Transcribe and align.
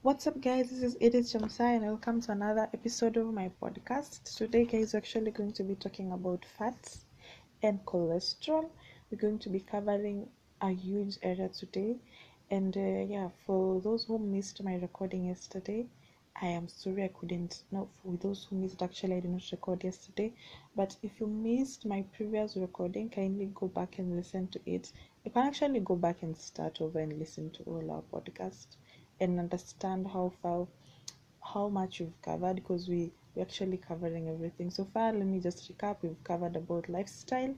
What's 0.00 0.28
up, 0.28 0.40
guys? 0.40 0.70
This 0.70 0.84
is 0.84 0.96
Edith 1.00 1.26
Chamsai, 1.26 1.74
and 1.74 1.84
welcome 1.84 2.20
to 2.20 2.30
another 2.30 2.68
episode 2.72 3.16
of 3.16 3.34
my 3.34 3.50
podcast. 3.60 4.36
Today, 4.36 4.64
guys, 4.64 4.92
we're 4.92 4.98
actually 4.98 5.32
going 5.32 5.50
to 5.54 5.64
be 5.64 5.74
talking 5.74 6.12
about 6.12 6.44
fats 6.56 7.04
and 7.64 7.84
cholesterol. 7.84 8.70
We're 9.10 9.18
going 9.18 9.40
to 9.40 9.48
be 9.48 9.58
covering 9.58 10.28
a 10.60 10.70
huge 10.70 11.18
area 11.20 11.48
today, 11.48 11.96
and 12.48 12.76
uh, 12.76 13.12
yeah, 13.12 13.30
for 13.44 13.80
those 13.80 14.04
who 14.04 14.20
missed 14.20 14.62
my 14.62 14.76
recording 14.76 15.24
yesterday, 15.26 15.86
I 16.40 16.46
am 16.46 16.68
sorry 16.68 17.02
I 17.02 17.08
couldn't. 17.08 17.64
No, 17.72 17.88
for 18.00 18.16
those 18.18 18.44
who 18.48 18.54
missed, 18.54 18.80
actually, 18.80 19.16
I 19.16 19.20
did 19.20 19.32
not 19.32 19.50
record 19.50 19.82
yesterday. 19.82 20.32
But 20.76 20.94
if 21.02 21.18
you 21.18 21.26
missed 21.26 21.84
my 21.84 22.04
previous 22.16 22.54
recording, 22.54 23.10
kindly 23.10 23.50
go 23.52 23.66
back 23.66 23.98
and 23.98 24.14
listen 24.14 24.46
to 24.52 24.60
it. 24.64 24.92
You 25.24 25.32
can 25.32 25.48
actually 25.48 25.80
go 25.80 25.96
back 25.96 26.22
and 26.22 26.36
start 26.36 26.80
over 26.80 27.00
and 27.00 27.18
listen 27.18 27.50
to 27.50 27.64
all 27.64 27.90
our 27.90 28.02
podcasts 28.12 28.76
and 29.20 29.38
understand 29.38 30.06
how 30.08 30.32
far 30.42 30.66
how 31.52 31.68
much 31.68 32.00
we've 32.00 32.22
covered 32.22 32.56
because 32.56 32.88
we 32.88 33.12
we're 33.34 33.42
actually 33.42 33.76
covering 33.76 34.28
everything. 34.28 34.70
So 34.70 34.84
far 34.92 35.12
let 35.12 35.26
me 35.26 35.40
just 35.40 35.70
recap. 35.70 35.96
We've 36.02 36.24
covered 36.24 36.56
about 36.56 36.88
lifestyle 36.88 37.54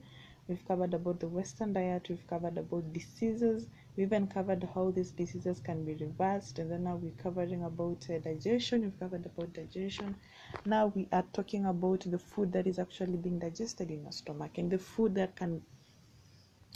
we've 0.51 0.67
covered 0.67 0.95
about 0.95 1.21
the 1.21 1.29
western 1.29 1.73
diet 1.73 2.09
we've 2.09 2.27
covered 2.27 2.59
about 2.59 2.93
diseases 2.93 3.69
we 3.97 4.03
even 4.03 4.27
covered 4.27 4.69
how 4.75 4.91
these 4.91 5.13
diseases 5.13 5.61
can 5.61 5.85
be 5.85 5.95
reversed 5.95 6.59
and 6.59 6.71
then 6.71 6.83
now 6.83 6.97
we're 6.97 7.23
covering 7.23 7.63
about 7.63 8.05
uh, 8.11 8.19
digestion 8.19 8.83
we've 8.83 8.99
covered 8.99 9.25
about 9.27 9.53
digestion. 9.53 10.17
Now 10.65 10.93
we 10.95 11.07
are 11.13 11.25
talking 11.33 11.67
about 11.67 12.01
the 12.07 12.19
food 12.19 12.53
that 12.53 12.67
is 12.67 12.79
actually 12.81 13.17
being 13.17 13.39
digested 13.39 13.91
in 13.91 14.03
your 14.03 14.13
stomach 14.13 14.59
and 14.59 14.71
the 14.71 14.79
food 14.79 15.15
that 15.15 15.37
can 15.37 15.63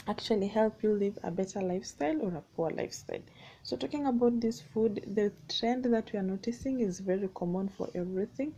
actually 0.07 0.49
help 0.49 0.83
you 0.83 0.93
live 0.93 1.19
a 1.25 1.31
better 1.31 1.61
lifestyle 1.61 2.21
or 2.23 2.35
a 2.37 2.43
poor 2.55 2.71
lifestyle. 2.71 3.23
So, 3.65 3.79
talking 3.79 4.05
about 4.05 4.43
this 4.43 4.61
food, 4.61 5.03
the 5.07 5.33
trend 5.49 5.87
that 5.87 6.13
we 6.13 6.19
are 6.19 6.23
noticing 6.23 6.81
is 6.81 7.01
very 7.01 7.29
common 7.29 7.71
for 7.71 7.89
everything. 7.95 8.53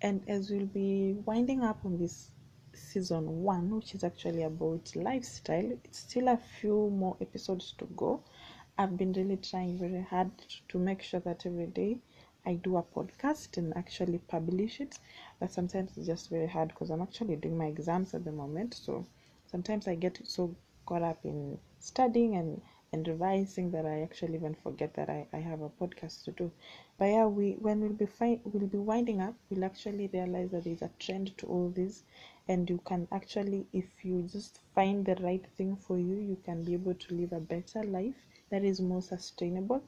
And 0.00 0.22
as 0.28 0.50
we'll 0.50 0.66
be 0.66 1.14
winding 1.26 1.64
up 1.64 1.84
on 1.84 1.98
this 1.98 2.30
season 2.72 3.42
one, 3.42 3.74
which 3.74 3.92
is 3.96 4.04
actually 4.04 4.44
about 4.44 4.94
lifestyle, 4.94 5.68
it's 5.82 5.98
still 5.98 6.28
a 6.28 6.36
few 6.36 6.90
more 6.90 7.16
episodes 7.20 7.74
to 7.78 7.86
go. 7.96 8.22
I've 8.78 8.96
been 8.96 9.12
really 9.14 9.36
trying 9.38 9.78
very 9.78 10.02
hard 10.02 10.30
to 10.68 10.78
make 10.78 11.02
sure 11.02 11.18
that 11.18 11.44
every 11.44 11.66
day 11.66 11.98
I 12.46 12.54
do 12.54 12.76
a 12.76 12.84
podcast 12.84 13.56
and 13.56 13.76
actually 13.76 14.18
publish 14.18 14.80
it. 14.80 14.96
But 15.40 15.50
sometimes 15.50 15.96
it's 15.96 16.06
just 16.06 16.30
very 16.30 16.46
hard 16.46 16.68
because 16.68 16.90
I'm 16.90 17.02
actually 17.02 17.34
doing 17.34 17.58
my 17.58 17.66
exams 17.66 18.14
at 18.14 18.24
the 18.24 18.30
moment. 18.30 18.74
So 18.74 19.06
sometimes 19.50 19.88
I 19.88 19.96
get 19.96 20.20
so 20.22 20.54
caught 20.86 21.02
up 21.02 21.18
in 21.24 21.58
studying 21.80 22.36
and 22.36 22.62
and 22.92 23.08
revising 23.08 23.70
that 23.70 23.86
I 23.86 24.02
actually 24.02 24.34
even 24.34 24.54
forget 24.54 24.94
that 24.94 25.08
I, 25.08 25.26
I 25.32 25.38
have 25.38 25.62
a 25.62 25.68
podcast 25.70 26.24
to 26.24 26.30
do. 26.32 26.50
But 26.98 27.06
yeah, 27.06 27.26
we 27.26 27.52
when 27.52 27.80
we'll 27.80 27.92
be 27.92 28.06
fi- 28.06 28.40
we'll 28.44 28.66
be 28.66 28.78
winding 28.78 29.20
up, 29.20 29.34
we'll 29.50 29.64
actually 29.64 30.08
realize 30.12 30.50
that 30.50 30.64
there's 30.64 30.82
a 30.82 30.90
trend 30.98 31.36
to 31.38 31.46
all 31.46 31.68
this, 31.70 32.04
and 32.48 32.68
you 32.70 32.78
can 32.84 33.08
actually, 33.10 33.66
if 33.72 34.04
you 34.04 34.22
just 34.30 34.60
find 34.74 35.04
the 35.06 35.16
right 35.16 35.46
thing 35.56 35.76
for 35.76 35.98
you, 35.98 36.16
you 36.16 36.36
can 36.44 36.62
be 36.64 36.74
able 36.74 36.94
to 36.94 37.14
live 37.14 37.32
a 37.32 37.40
better 37.40 37.82
life 37.82 38.26
that 38.50 38.64
is 38.64 38.80
more 38.80 39.02
sustainable, 39.02 39.82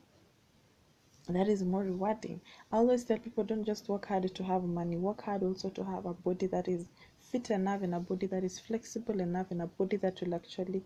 that 1.29 1.49
is 1.49 1.63
more 1.63 1.83
rewarding. 1.83 2.41
I 2.73 2.77
always 2.79 3.05
tell 3.05 3.19
people 3.19 3.45
don't 3.45 3.65
just 3.65 3.89
work 3.89 4.07
hard 4.07 4.35
to 4.35 4.45
have 4.45 4.63
money, 4.65 4.97
work 4.97 5.23
hard 5.23 5.43
also 5.43 5.69
to 5.71 5.85
have 5.85 6.07
a 6.07 6.15
body 6.15 6.47
that 6.47 6.69
is 6.69 6.89
fit 7.21 7.51
enough 7.51 7.83
and 7.83 7.95
a 7.95 8.01
body 8.01 8.27
that 8.29 8.45
is 8.45 8.59
flexible 8.59 9.21
enough 9.21 9.51
and 9.51 9.61
a 9.61 9.67
body 9.67 9.97
that 9.99 10.21
will 10.23 10.35
actually 10.35 10.83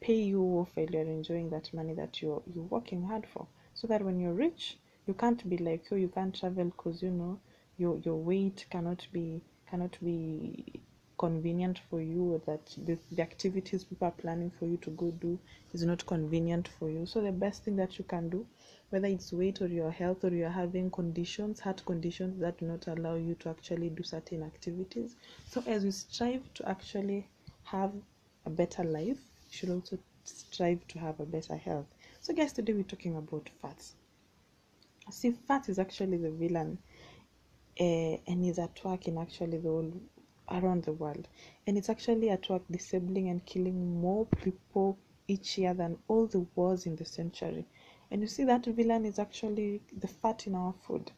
pay 0.00 0.20
you 0.20 0.42
off 0.42 0.70
while 0.74 0.86
you're 0.86 1.02
enjoying 1.02 1.50
that 1.50 1.72
money 1.74 1.94
that 1.94 2.22
you're 2.22 2.42
you're 2.54 2.64
working 2.64 3.02
hard 3.04 3.26
for. 3.32 3.46
So 3.74 3.86
that 3.86 4.02
when 4.02 4.18
you're 4.18 4.32
rich, 4.32 4.78
you 5.06 5.14
can't 5.14 5.48
be 5.48 5.58
like, 5.58 5.84
oh, 5.92 5.96
you 5.96 6.08
can't 6.08 6.38
travel 6.38 6.64
because 6.64 7.02
you 7.02 7.10
know 7.10 7.40
your 7.76 7.98
your 7.98 8.16
weight 8.16 8.66
cannot 8.70 9.06
be 9.12 9.40
cannot 9.70 9.96
be 10.04 10.80
convenient 11.18 11.78
for 11.90 12.00
you 12.00 12.32
or 12.32 12.38
that 12.46 12.66
the, 12.86 12.98
the 13.12 13.20
activities 13.20 13.84
people 13.84 14.06
are 14.06 14.22
planning 14.22 14.50
for 14.58 14.64
you 14.64 14.78
to 14.78 14.88
go 14.90 15.10
do 15.20 15.38
is 15.74 15.82
not 15.82 16.04
convenient 16.06 16.68
for 16.78 16.88
you 16.88 17.04
so 17.04 17.20
the 17.20 17.30
best 17.30 17.62
thing 17.62 17.76
that 17.76 17.98
you 17.98 18.04
can 18.04 18.30
do 18.30 18.46
whether 18.88 19.06
it's 19.06 19.30
weight 19.30 19.60
or 19.60 19.66
your 19.66 19.90
health 19.90 20.24
or 20.24 20.30
you're 20.30 20.48
having 20.48 20.90
conditions 20.90 21.60
heart 21.60 21.82
conditions 21.84 22.40
that 22.40 22.56
do 22.58 22.64
not 22.64 22.86
allow 22.86 23.16
you 23.16 23.34
to 23.34 23.50
actually 23.50 23.90
do 23.90 24.02
certain 24.02 24.42
activities 24.42 25.14
so 25.46 25.62
as 25.66 25.84
we 25.84 25.90
strive 25.90 26.42
to 26.54 26.66
actually 26.66 27.28
have 27.64 27.92
a 28.46 28.50
better 28.50 28.82
life 28.82 29.20
should 29.50 29.70
also 29.70 29.98
strive 30.24 30.86
to 30.88 30.98
have 30.98 31.20
a 31.20 31.26
better 31.26 31.56
health. 31.56 31.86
So 32.20 32.32
guys 32.32 32.52
today 32.52 32.72
we're 32.72 32.82
talking 32.84 33.16
about 33.16 33.50
fats. 33.60 33.94
See 35.10 35.32
fat 35.32 35.68
is 35.68 35.78
actually 35.78 36.18
the 36.18 36.30
villain 36.30 36.78
uh, 37.80 38.16
and 38.26 38.44
is 38.44 38.58
at 38.58 38.82
work 38.84 39.08
in 39.08 39.18
actually 39.18 39.58
the 39.58 39.68
whole 39.68 39.92
around 40.50 40.84
the 40.84 40.92
world. 40.92 41.28
And 41.66 41.76
it's 41.76 41.88
actually 41.88 42.30
at 42.30 42.48
work 42.48 42.62
disabling 42.70 43.28
and 43.28 43.44
killing 43.44 44.00
more 44.00 44.26
people 44.26 44.98
each 45.26 45.58
year 45.58 45.74
than 45.74 45.98
all 46.08 46.26
the 46.26 46.46
wars 46.54 46.86
in 46.86 46.96
the 46.96 47.04
century. 47.04 47.66
And 48.10 48.20
you 48.20 48.28
see 48.28 48.44
that 48.44 48.66
villain 48.66 49.04
is 49.04 49.18
actually 49.18 49.80
the 49.96 50.08
fat 50.08 50.46
in 50.46 50.54
our 50.54 50.72
food. 50.72 51.10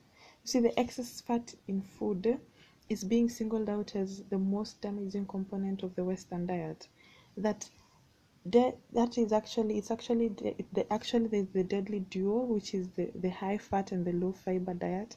You 0.44 0.48
see 0.48 0.60
the 0.60 0.78
excess 0.78 1.20
fat 1.20 1.54
in 1.68 1.82
food 1.82 2.38
is 2.88 3.04
being 3.04 3.28
singled 3.28 3.68
out 3.68 3.94
as 3.94 4.22
the 4.24 4.38
most 4.38 4.80
damaging 4.80 5.26
component 5.26 5.82
of 5.82 5.94
the 5.94 6.04
western 6.04 6.46
diet. 6.46 6.88
That 7.36 7.68
de- 8.48 8.74
that 8.92 9.18
is 9.18 9.32
actually 9.32 9.78
it's 9.78 9.90
actually 9.90 10.28
the, 10.28 10.54
the 10.72 10.92
actually 10.92 11.28
the, 11.28 11.46
the 11.52 11.64
deadly 11.64 12.00
duo 12.00 12.40
which 12.44 12.74
is 12.74 12.88
the, 12.90 13.10
the 13.14 13.30
high 13.30 13.58
fat 13.58 13.92
and 13.92 14.04
the 14.04 14.12
low 14.12 14.32
fiber 14.32 14.74
diet. 14.74 15.16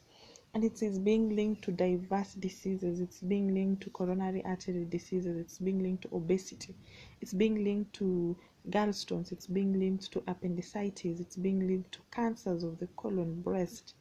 And 0.54 0.64
it 0.64 0.82
is 0.82 1.00
being 1.00 1.36
linked 1.36 1.64
to 1.64 1.72
diverse 1.74 2.34
diseases. 2.34 3.02
It's 3.02 3.20
being 3.20 3.54
linked 3.54 3.84
to 3.84 3.90
coronary 3.90 4.42
artery 4.46 4.86
diseases. 4.86 5.36
It's 5.38 5.58
being 5.58 5.84
linked 5.84 6.04
to 6.04 6.16
obesity. 6.16 6.74
It's 7.20 7.34
being 7.34 7.62
linked 7.66 7.92
to 7.96 8.38
gallstones. 8.70 9.34
It's 9.34 9.48
being 9.48 9.78
linked 9.78 10.10
to 10.14 10.24
appendicitis. 10.28 11.20
It's 11.20 11.36
being 11.36 11.68
linked 11.68 11.92
to 11.92 12.00
cancers 12.10 12.64
of 12.64 12.80
the 12.80 12.88
colon 12.96 13.42
breast 13.42 13.96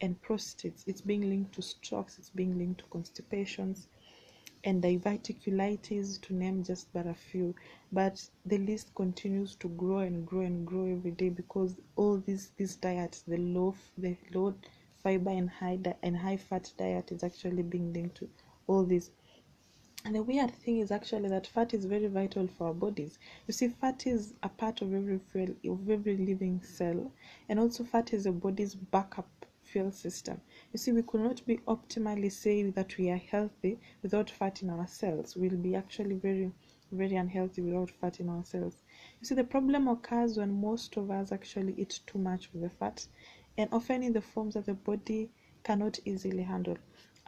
and 0.00 0.20
prostates 0.22 0.84
it's 0.86 1.00
being 1.00 1.28
linked 1.28 1.54
to 1.54 1.62
strokes. 1.62 2.18
It's 2.18 2.30
being 2.30 2.56
linked 2.58 2.80
to 2.80 2.86
constipations 2.86 3.88
and 4.64 4.82
diverticulitis 4.82 6.20
to 6.22 6.34
name 6.34 6.62
just 6.62 6.92
but 6.92 7.06
a 7.06 7.14
few. 7.14 7.54
But 7.92 8.28
the 8.46 8.58
list 8.58 8.94
continues 8.94 9.54
to 9.56 9.68
grow 9.68 9.98
and 9.98 10.26
grow 10.26 10.40
and 10.42 10.66
grow 10.66 10.84
every 10.84 11.12
day 11.12 11.28
because 11.30 11.76
all 11.96 12.18
these 12.18 12.50
these 12.56 12.76
diets 12.76 13.22
the 13.22 13.38
low 13.38 13.74
the 13.96 14.16
low 14.32 14.54
fiber 15.02 15.30
and 15.30 15.50
high 15.50 15.76
di- 15.76 15.96
and 16.02 16.16
high 16.16 16.36
fat 16.36 16.72
diet 16.76 17.12
is 17.12 17.22
actually 17.22 17.62
being 17.62 17.92
linked 17.92 18.16
to 18.16 18.28
all 18.66 18.84
this 18.84 19.10
and 20.04 20.14
the 20.14 20.22
weird 20.22 20.50
thing 20.54 20.78
is 20.78 20.90
actually 20.90 21.28
that 21.28 21.46
fat 21.46 21.74
is 21.74 21.84
very 21.84 22.06
vital 22.06 22.46
for 22.46 22.68
our 22.68 22.74
bodies. 22.74 23.18
You 23.46 23.52
see, 23.52 23.68
fat 23.68 24.06
is 24.06 24.34
a 24.42 24.48
part 24.48 24.80
of 24.80 24.94
every 24.94 25.20
of 25.68 25.90
every 25.90 26.16
living 26.16 26.62
cell, 26.62 27.12
and 27.48 27.58
also 27.60 27.84
fat 27.84 28.12
is 28.14 28.24
the 28.24 28.32
body's 28.32 28.74
backup 28.74 29.37
fuel 29.72 29.92
system. 29.92 30.40
You 30.72 30.78
see, 30.78 30.92
we 30.92 31.02
could 31.02 31.20
not 31.20 31.44
be 31.46 31.58
optimally 31.68 32.32
say 32.32 32.70
that 32.70 32.96
we 32.96 33.10
are 33.10 33.16
healthy 33.16 33.78
without 34.02 34.30
fat 34.30 34.62
in 34.62 34.70
our 34.70 34.86
cells. 34.86 35.36
We'll 35.36 35.56
be 35.56 35.74
actually 35.74 36.14
very, 36.14 36.50
very 36.90 37.16
unhealthy 37.16 37.62
without 37.62 37.90
fat 37.90 38.20
in 38.20 38.28
our 38.28 38.44
cells. 38.44 38.82
You 39.20 39.26
see, 39.26 39.34
the 39.34 39.44
problem 39.44 39.88
occurs 39.88 40.36
when 40.38 40.60
most 40.60 40.96
of 40.96 41.10
us 41.10 41.32
actually 41.32 41.74
eat 41.76 42.00
too 42.06 42.18
much 42.18 42.48
of 42.54 42.60
the 42.60 42.70
fat, 42.70 43.06
and 43.56 43.68
often 43.72 44.02
in 44.02 44.12
the 44.12 44.22
forms 44.22 44.54
that 44.54 44.66
the 44.66 44.74
body 44.74 45.30
cannot 45.64 45.98
easily 46.04 46.42
handle. 46.42 46.78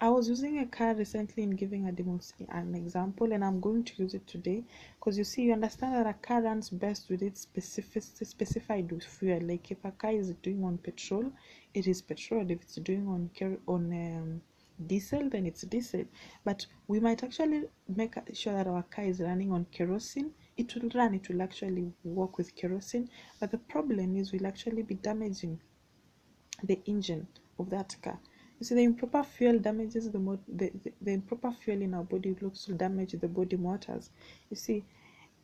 I 0.02 0.08
was 0.08 0.30
using 0.30 0.58
a 0.60 0.66
car 0.66 0.94
recently 0.94 1.42
in 1.42 1.50
giving 1.50 1.86
a 1.86 1.92
demo 1.92 2.18
an 2.48 2.74
example, 2.74 3.32
and 3.32 3.44
I'm 3.44 3.60
going 3.60 3.84
to 3.84 4.02
use 4.02 4.14
it 4.14 4.26
today 4.26 4.64
because 4.98 5.18
you 5.18 5.24
see, 5.24 5.42
you 5.42 5.52
understand 5.52 5.94
that 5.94 6.06
a 6.06 6.14
car 6.14 6.40
runs 6.40 6.70
best 6.70 7.10
with 7.10 7.20
its 7.20 7.42
specific 7.42 8.02
specified 8.02 8.90
fuel. 9.04 9.42
Like 9.42 9.70
if 9.70 9.84
a 9.84 9.90
car 9.90 10.12
is 10.12 10.30
doing 10.42 10.64
on 10.64 10.78
petrol, 10.78 11.30
it 11.74 11.86
is 11.86 12.00
petrol. 12.00 12.50
If 12.50 12.62
it's 12.62 12.76
doing 12.76 13.06
on 13.08 13.28
on 13.68 13.92
um, 13.92 14.41
diesel, 14.86 15.28
then 15.28 15.44
it's 15.44 15.62
diesel. 15.62 16.06
But 16.44 16.64
we 16.88 16.98
might 16.98 17.22
actually 17.22 17.64
make 17.94 18.14
sure 18.32 18.54
that 18.54 18.68
our 18.68 18.84
car 18.84 19.04
is 19.04 19.20
running 19.20 19.53
on 19.53 19.66
kerosene. 19.70 20.30
It 20.56 20.74
will 20.74 20.88
run. 20.94 21.12
It 21.12 21.28
will 21.28 21.42
actually 21.42 21.92
work 22.04 22.38
with 22.38 22.56
kerosene. 22.56 23.10
But 23.38 23.50
the 23.50 23.58
problem 23.58 24.16
is, 24.16 24.32
we'll 24.32 24.46
actually 24.46 24.82
be 24.82 24.94
damaging 24.94 25.60
the 26.62 26.80
engine 26.86 27.26
of 27.58 27.68
that 27.68 27.96
car. 28.00 28.18
You 28.60 28.66
see, 28.66 28.74
the 28.74 28.84
improper 28.84 29.22
fuel 29.24 29.59
damages 29.59 30.10
the, 30.10 30.18
mo- 30.18 30.39
the, 30.47 30.71
the, 30.84 30.92
the 31.01 31.12
improper 31.12 31.51
fuel 31.51 31.80
in 31.80 31.95
our 31.95 32.04
body 32.04 32.36
looks 32.42 32.66
to 32.66 32.74
damage 32.74 33.12
the 33.12 33.27
body 33.27 33.57
motors. 33.57 34.10
You 34.51 34.57
see, 34.57 34.84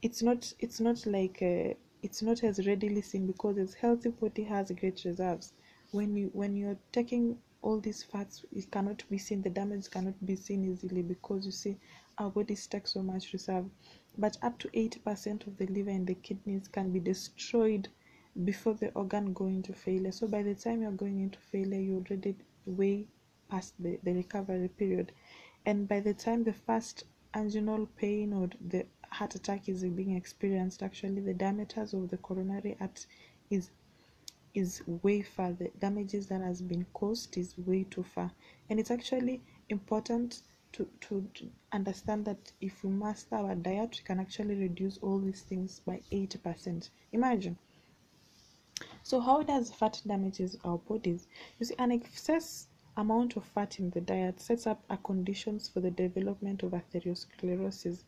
it's 0.03 0.23
not 0.23 0.53
it's 0.59 0.81
not 0.81 1.07
like 1.07 1.39
uh, 1.41 1.73
it's 2.03 2.21
not 2.23 2.45
as 2.45 2.67
readily 2.67 3.01
seen 3.01 3.27
because 3.27 3.57
its 3.57 3.73
healthy 3.73 4.11
body 4.11 4.45
has 4.45 4.71
great 4.71 5.03
reserves. 5.07 5.55
When 5.93 6.15
you 6.15 6.29
when 6.35 6.57
you're 6.57 6.77
taking 6.93 7.39
all 7.63 7.81
these 7.81 8.03
fats, 8.03 8.45
it 8.53 8.71
cannot 8.71 9.03
be 9.11 9.17
seen. 9.17 9.41
The 9.41 9.49
damage 9.49 9.91
cannot 9.91 10.25
be 10.27 10.37
seen 10.37 10.71
easily 10.71 11.01
because 11.03 11.47
you 11.47 11.53
see, 11.53 11.79
our 12.19 12.29
bodies 12.31 12.67
take 12.67 12.87
so 12.87 13.03
much 13.03 13.33
reserve. 13.33 13.65
But 14.19 14.37
up 14.43 14.59
to 14.59 14.69
eighty 14.75 14.99
percent 14.99 15.47
of 15.47 15.57
the 15.57 15.67
liver 15.69 15.91
and 15.91 16.07
the 16.07 16.17
kidneys 16.17 16.69
can 16.69 16.93
be 16.93 17.01
destroyed 17.01 17.89
before 18.45 18.75
the 18.75 18.93
organ 18.93 19.33
go 19.33 19.47
into 19.47 19.73
failure. 19.73 20.13
So 20.13 20.29
by 20.29 20.43
the 20.43 20.55
time 20.55 20.83
you're 20.83 20.93
going 20.93 21.21
into 21.21 21.39
failure, 21.51 21.81
you're 21.81 22.05
already 22.07 22.37
way 22.67 23.07
past 23.49 23.75
the, 23.79 23.99
the 24.03 24.13
recovery 24.13 24.69
period. 24.69 25.13
And 25.65 25.89
by 25.89 26.01
the 26.01 26.15
time 26.15 26.45
the 26.45 26.53
first 26.53 27.05
anginal 27.35 27.89
pain 27.97 28.33
or 28.33 28.49
the 28.61 28.87
heart 29.11 29.35
attack 29.35 29.69
is 29.69 29.83
being 29.85 30.17
experienced, 30.17 30.83
actually 30.83 31.21
the 31.21 31.35
diameters 31.35 31.95
of 31.95 32.09
the 32.09 32.19
coronary 32.19 32.77
artery 32.81 33.07
is 33.51 33.71
is 34.55 34.83
way 34.87 35.21
far. 35.21 35.53
The 35.53 35.71
damages 35.79 36.29
that 36.29 36.41
has 36.41 36.63
been 36.63 36.87
caused 36.95 37.37
is 37.37 37.59
way 37.59 37.85
too 37.85 38.03
far. 38.03 38.33
And 38.71 38.81
it's 38.81 38.91
actually 38.91 39.43
important 39.69 40.41
to, 40.73 40.89
to, 41.03 41.29
understand 41.73 42.25
that 42.25 42.53
if 42.61 42.83
we 42.83 42.91
master 42.91 43.37
our 43.37 43.55
diet, 43.55 43.97
we 43.99 44.05
can 44.05 44.19
actually 44.19 44.55
reduce 44.57 44.99
all 44.99 45.19
these 45.19 45.43
things 45.43 45.81
by 45.81 46.01
80%. 46.11 46.89
Imagine. 47.13 47.59
So, 49.09 49.21
how 49.21 49.45
does 49.45 49.71
fat 49.71 50.03
damages 50.05 50.57
our 50.65 50.79
bodies? 50.79 51.29
You 51.61 51.67
see, 51.67 51.77
an 51.79 51.93
excess 51.93 52.67
amount 52.97 53.37
of 53.37 53.45
fat 53.45 53.79
in 53.79 53.91
the 53.91 54.01
diet 54.01 54.41
sets 54.41 54.67
up 54.67 54.83
a 54.91 54.97
conditions 54.97 55.69
for 55.69 55.79
the 55.79 55.93
development 55.93 56.65
of 56.65 56.73
atherosclerosis, 56.73 58.03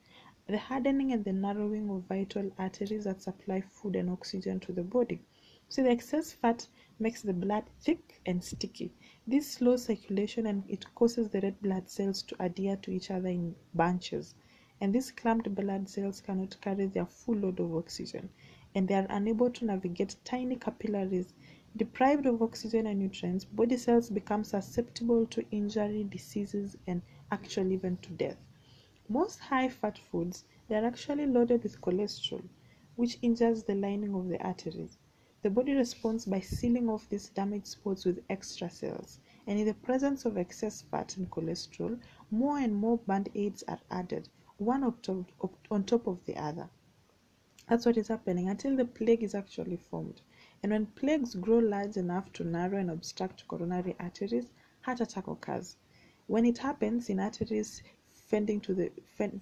the 0.48 0.58
hardening 0.58 1.12
and 1.12 1.24
the 1.24 1.32
narrowing 1.32 1.88
of 1.88 2.02
vital 2.08 2.50
arteries 2.58 3.04
that 3.04 3.22
supply 3.22 3.60
food 3.60 3.94
and 3.94 4.10
oxygen 4.10 4.58
to 4.58 4.72
the 4.72 4.82
body. 4.82 5.22
So 5.68 5.84
the 5.84 5.90
excess 5.90 6.32
fat 6.32 6.66
makes 6.98 7.22
the 7.22 7.32
blood 7.32 7.70
thick 7.80 8.20
and 8.26 8.42
sticky. 8.42 8.92
This 9.24 9.48
slows 9.48 9.84
circulation 9.84 10.46
and 10.46 10.64
it 10.68 10.92
causes 10.96 11.28
the 11.28 11.42
red 11.42 11.62
blood 11.62 11.88
cells 11.88 12.24
to 12.24 12.42
adhere 12.42 12.74
to 12.74 12.90
each 12.90 13.12
other 13.12 13.28
in 13.28 13.54
bunches. 13.72 14.34
And 14.80 14.92
these 14.92 15.12
clamped 15.12 15.54
blood 15.54 15.88
cells 15.88 16.20
cannot 16.20 16.60
carry 16.60 16.86
their 16.86 17.06
full 17.06 17.36
load 17.36 17.60
of 17.60 17.72
oxygen 17.72 18.30
and 18.74 18.88
they 18.88 18.94
are 18.94 19.06
unable 19.08 19.50
to 19.50 19.64
navigate 19.64 20.16
tiny 20.24 20.56
capillaries. 20.56 21.32
Deprived 21.76 22.26
of 22.26 22.42
oxygen 22.42 22.86
and 22.86 22.98
nutrients, 22.98 23.44
body 23.44 23.76
cells 23.76 24.10
become 24.10 24.44
susceptible 24.44 25.26
to 25.26 25.44
injury, 25.50 26.04
diseases, 26.04 26.76
and 26.86 27.02
actually 27.30 27.74
even 27.74 27.96
to 27.98 28.10
death. 28.10 28.36
Most 29.08 29.38
high 29.40 29.68
fat 29.68 29.98
foods 29.98 30.44
they 30.68 30.76
are 30.76 30.84
actually 30.84 31.26
loaded 31.26 31.62
with 31.62 31.80
cholesterol, 31.80 32.42
which 32.96 33.18
injures 33.22 33.62
the 33.64 33.74
lining 33.74 34.14
of 34.14 34.28
the 34.28 34.42
arteries. 34.44 34.98
The 35.42 35.50
body 35.50 35.72
responds 35.72 36.24
by 36.26 36.40
sealing 36.40 36.88
off 36.88 37.08
these 37.08 37.28
damaged 37.28 37.68
spots 37.68 38.04
with 38.04 38.22
extra 38.28 38.68
cells, 38.68 39.20
and 39.46 39.58
in 39.58 39.66
the 39.66 39.74
presence 39.74 40.24
of 40.24 40.36
excess 40.36 40.82
fat 40.82 41.16
and 41.16 41.30
cholesterol, 41.30 41.98
more 42.30 42.58
and 42.58 42.74
more 42.74 42.98
band 42.98 43.30
aids 43.34 43.62
are 43.68 43.80
added, 43.90 44.28
one 44.58 44.82
on 44.82 44.94
top, 45.00 45.26
on 45.70 45.84
top 45.84 46.06
of 46.06 46.24
the 46.26 46.36
other. 46.36 46.68
That's 47.68 47.84
what 47.86 47.96
is 47.96 48.08
happening 48.08 48.48
until 48.48 48.76
the 48.76 48.84
plaque 48.84 49.22
is 49.22 49.34
actually 49.34 49.76
formed. 49.76 50.22
And 50.62 50.72
when 50.72 50.86
plaques 50.86 51.34
grow 51.34 51.58
large 51.58 51.96
enough 51.96 52.32
to 52.34 52.44
narrow 52.44 52.78
and 52.78 52.90
obstruct 52.90 53.46
coronary 53.46 53.94
arteries, 54.00 54.46
heart 54.80 55.00
attack 55.00 55.26
occurs. 55.26 55.76
When 56.26 56.46
it 56.46 56.58
happens 56.58 57.10
in 57.10 57.20
arteries 57.20 57.82
feeding 58.10 58.60
to 58.62 58.74
the 58.74 58.90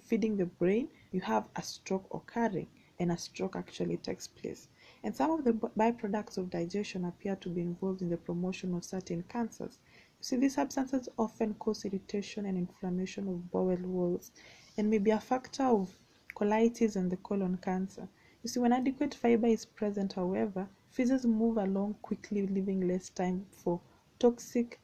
feeding 0.03 0.37
the 0.37 0.45
brain, 0.45 0.89
you 1.11 1.21
have 1.21 1.45
a 1.55 1.61
stroke 1.61 2.07
occurring, 2.13 2.67
and 2.99 3.11
a 3.11 3.17
stroke 3.17 3.55
actually 3.55 3.97
takes 3.97 4.27
place 4.27 4.67
and 5.03 5.15
some 5.15 5.31
of 5.31 5.43
the 5.43 5.53
byproducts 5.53 6.37
of 6.37 6.49
digestion 6.49 7.05
appear 7.05 7.35
to 7.37 7.49
be 7.49 7.61
involved 7.61 8.01
in 8.01 8.09
the 8.09 8.17
promotion 8.17 8.73
of 8.73 8.83
certain 8.83 9.23
cancers. 9.29 9.77
You 10.19 10.23
see, 10.23 10.35
these 10.37 10.55
substances 10.55 11.07
often 11.17 11.53
cause 11.55 11.85
irritation 11.85 12.45
and 12.45 12.57
inflammation 12.57 13.27
of 13.27 13.51
bowel 13.51 13.77
walls 13.77 14.31
and 14.77 14.89
may 14.89 14.97
be 14.97 15.11
a 15.11 15.19
factor 15.19 15.63
of 15.63 15.95
colitis 16.35 16.95
and 16.95 17.11
the 17.11 17.17
colon 17.17 17.57
cancer. 17.61 18.07
You 18.47 18.51
see, 18.51 18.61
when 18.61 18.71
adequate 18.71 19.13
fiber 19.13 19.47
is 19.47 19.65
present, 19.65 20.13
however, 20.13 20.69
feces 20.89 21.25
move 21.25 21.57
along 21.57 21.95
quickly, 22.01 22.47
leaving 22.47 22.87
less 22.87 23.09
time 23.09 23.45
for 23.51 23.81
toxic 24.19 24.79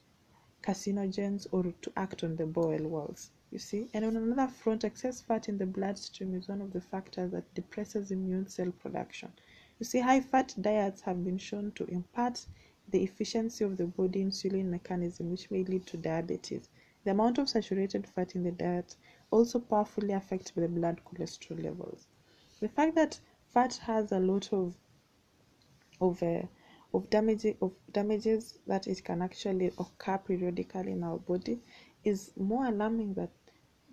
carcinogens 0.62 1.48
or 1.50 1.74
to 1.82 1.94
act 1.96 2.26
on 2.26 2.36
the 2.36 2.46
bowel 2.46 2.86
walls. 2.90 3.32
You 3.52 3.60
see, 3.60 3.88
and 3.94 4.04
on 4.04 4.18
another 4.18 4.52
front, 4.52 4.84
excess 4.84 5.22
fat 5.22 5.48
in 5.48 5.58
the 5.58 5.66
bloodstream 5.66 6.36
is 6.36 6.50
one 6.50 6.60
of 6.60 6.74
the 6.74 6.82
factors 6.82 7.32
that 7.32 7.54
depresses 7.54 8.12
immune 8.12 8.50
cell 8.50 8.70
production. 8.70 9.32
You 9.80 9.86
see, 9.86 10.02
high 10.02 10.20
fat 10.20 10.54
diets 10.60 11.00
have 11.04 11.24
been 11.24 11.38
shown 11.38 11.72
to 11.76 11.86
impart 11.86 12.46
the 12.90 13.02
efficiency 13.02 13.64
of 13.64 13.78
the 13.78 13.88
body 13.88 14.26
insulin 14.26 14.66
mechanism, 14.66 15.32
which 15.32 15.50
may 15.50 15.64
lead 15.64 15.86
to 15.86 15.96
diabetes. 15.96 16.68
The 17.06 17.12
amount 17.12 17.38
of 17.38 17.48
saturated 17.48 18.08
fat 18.08 18.36
in 18.36 18.44
the 18.44 18.52
diet 18.52 18.98
also 19.32 19.58
powerfully 19.60 20.12
affects 20.12 20.52
the 20.52 20.68
blood 20.68 21.00
cholesterol 21.06 21.64
levels. 21.64 22.08
The 22.60 22.68
fact 22.68 22.96
that 22.96 23.20
fat 23.54 23.76
has 23.76 24.12
a 24.12 24.20
lot 24.20 24.52
of 24.52 24.76
of 26.02 26.22
uh, 26.24 26.42
of 26.94 27.10
damage 27.10 27.46
of 27.62 27.72
damages 27.92 28.60
that 28.68 28.88
it 28.88 29.04
can 29.04 29.22
actually 29.22 29.72
occur 29.78 30.18
periodically 30.18 30.92
in 30.92 31.04
our 31.04 31.18
body 31.18 31.60
is 32.04 32.32
more 32.38 32.66
alarming 32.66 33.14
that 33.14 33.30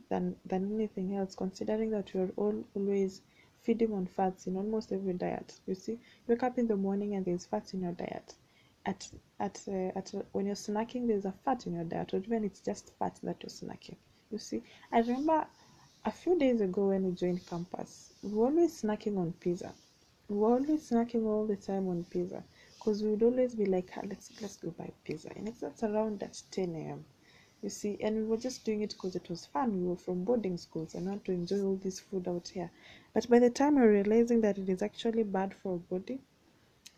than 0.08 0.36
than 0.44 0.74
anything 0.74 1.14
else 1.16 1.34
considering 1.34 1.90
that 1.90 2.12
we 2.12 2.20
are 2.20 2.32
all 2.36 2.64
always 2.74 3.22
feeding 3.62 3.92
on 3.92 4.06
fats 4.06 4.46
in 4.46 4.56
almost 4.56 4.92
every 4.92 5.12
diet. 5.12 5.60
You 5.66 5.74
see, 5.74 5.92
you 5.92 5.98
wake 6.28 6.42
up 6.42 6.58
in 6.58 6.66
the 6.66 6.76
morning 6.76 7.14
and 7.14 7.24
there's 7.24 7.46
fat 7.46 7.72
in 7.74 7.82
your 7.82 7.92
diet. 7.92 8.34
At 8.86 9.08
at 9.38 9.62
uh, 9.68 9.98
at 9.98 10.14
uh, 10.14 10.22
when 10.32 10.46
you're 10.46 10.54
snacking, 10.54 11.06
there's 11.06 11.26
a 11.26 11.34
fat 11.44 11.66
in 11.66 11.74
your 11.74 11.84
diet, 11.84 12.14
or 12.14 12.18
even 12.18 12.44
it's 12.44 12.60
just 12.60 12.92
fat 12.98 13.18
that 13.22 13.42
you're 13.42 13.50
snacking. 13.50 13.96
You 14.30 14.38
see, 14.38 14.62
I 14.90 15.00
remember 15.00 15.46
a 16.04 16.10
few 16.10 16.38
days 16.38 16.60
ago 16.60 16.88
when 16.88 17.04
we 17.04 17.12
joined 17.12 17.46
campus, 17.46 18.12
we 18.22 18.32
were 18.32 18.46
always 18.46 18.82
snacking 18.82 19.18
on 19.18 19.32
pizza. 19.40 19.72
We 20.28 20.36
were 20.36 20.54
always 20.54 20.90
snacking 20.90 21.26
all 21.26 21.46
the 21.46 21.56
time 21.56 21.88
on 21.88 22.04
pizza 22.04 22.42
because 22.76 23.02
we 23.02 23.10
would 23.10 23.22
always 23.22 23.54
be 23.54 23.66
like, 23.66 23.90
ah, 23.96 24.02
let's 24.08 24.30
let's 24.40 24.56
go 24.56 24.70
buy 24.70 24.90
pizza, 25.04 25.30
and 25.36 25.48
it's 25.48 25.82
around 25.82 26.22
at 26.22 26.40
10 26.50 26.74
a.m 26.74 27.04
you 27.62 27.68
see 27.68 27.98
and 28.00 28.16
we 28.16 28.22
were 28.22 28.36
just 28.38 28.64
doing 28.64 28.80
it 28.80 28.90
because 28.90 29.14
it 29.14 29.28
was 29.28 29.46
fun. 29.46 29.82
We 29.82 29.88
were 29.88 29.96
from 29.96 30.24
boarding 30.24 30.56
schools 30.56 30.94
and 30.94 31.06
want 31.06 31.24
to 31.26 31.32
enjoy 31.32 31.60
all 31.60 31.76
this 31.76 32.00
food 32.00 32.26
out 32.26 32.48
here. 32.48 32.70
But 33.12 33.28
by 33.28 33.38
the 33.38 33.50
time 33.50 33.74
we're 33.74 33.92
realizing 33.92 34.40
that 34.42 34.56
it 34.58 34.68
is 34.68 34.82
actually 34.82 35.24
bad 35.24 35.54
for 35.54 35.72
our 35.72 35.78
body 35.78 36.20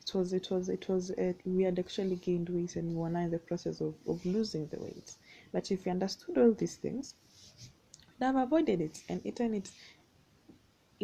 it 0.02 0.14
was 0.14 0.32
it 0.32 0.50
was 0.50 0.68
it 0.68 0.88
was 0.88 1.10
uh, 1.12 1.32
we 1.44 1.62
had 1.62 1.78
actually 1.78 2.16
gained 2.16 2.48
weight 2.48 2.76
and 2.76 2.88
we 2.90 2.94
were 2.94 3.08
now 3.08 3.20
in 3.20 3.30
the 3.30 3.38
process 3.38 3.80
of, 3.80 3.94
of 4.06 4.24
losing 4.24 4.66
the 4.68 4.78
weight. 4.78 5.14
But 5.52 5.70
if 5.70 5.84
we 5.84 5.90
understood 5.90 6.38
all 6.38 6.52
these 6.52 6.76
things 6.76 7.14
we'd 8.22 8.26
have 8.26 8.36
avoided 8.36 8.80
it 8.80 9.02
and 9.08 9.20
eaten 9.26 9.52
it 9.52 9.68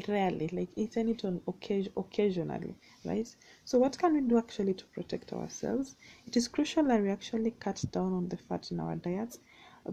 rarely 0.06 0.48
like 0.52 0.68
eaten 0.76 1.08
it 1.08 1.24
on 1.24 1.40
occasion 1.48 1.92
occasionally 1.96 2.76
right? 3.04 3.34
So 3.64 3.76
what 3.80 3.98
can 3.98 4.14
we 4.14 4.20
do 4.20 4.38
actually 4.38 4.74
to 4.74 4.84
protect 4.94 5.32
ourselves? 5.32 5.96
It 6.28 6.36
is 6.36 6.46
crucial 6.46 6.84
that 6.84 7.02
we 7.02 7.10
actually 7.10 7.50
cut 7.50 7.84
down 7.90 8.12
on 8.12 8.28
the 8.28 8.36
fat 8.36 8.70
in 8.70 8.78
our 8.78 8.94
diets. 8.94 9.40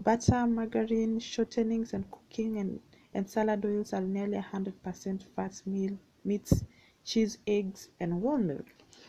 Butter 0.04 0.46
margarine 0.46 1.18
shortenings 1.18 1.92
and 1.92 2.08
cooking 2.12 2.58
and 2.58 2.78
and 3.14 3.28
salad 3.28 3.64
oils 3.64 3.92
are 3.92 4.02
nearly 4.02 4.38
100% 4.38 5.24
fat 5.34 5.60
meal 5.66 5.98
meats 6.24 6.62
cheese 7.04 7.38
eggs 7.48 7.88
and 7.98 8.12
whole 8.12 8.38
milk. 8.38 8.66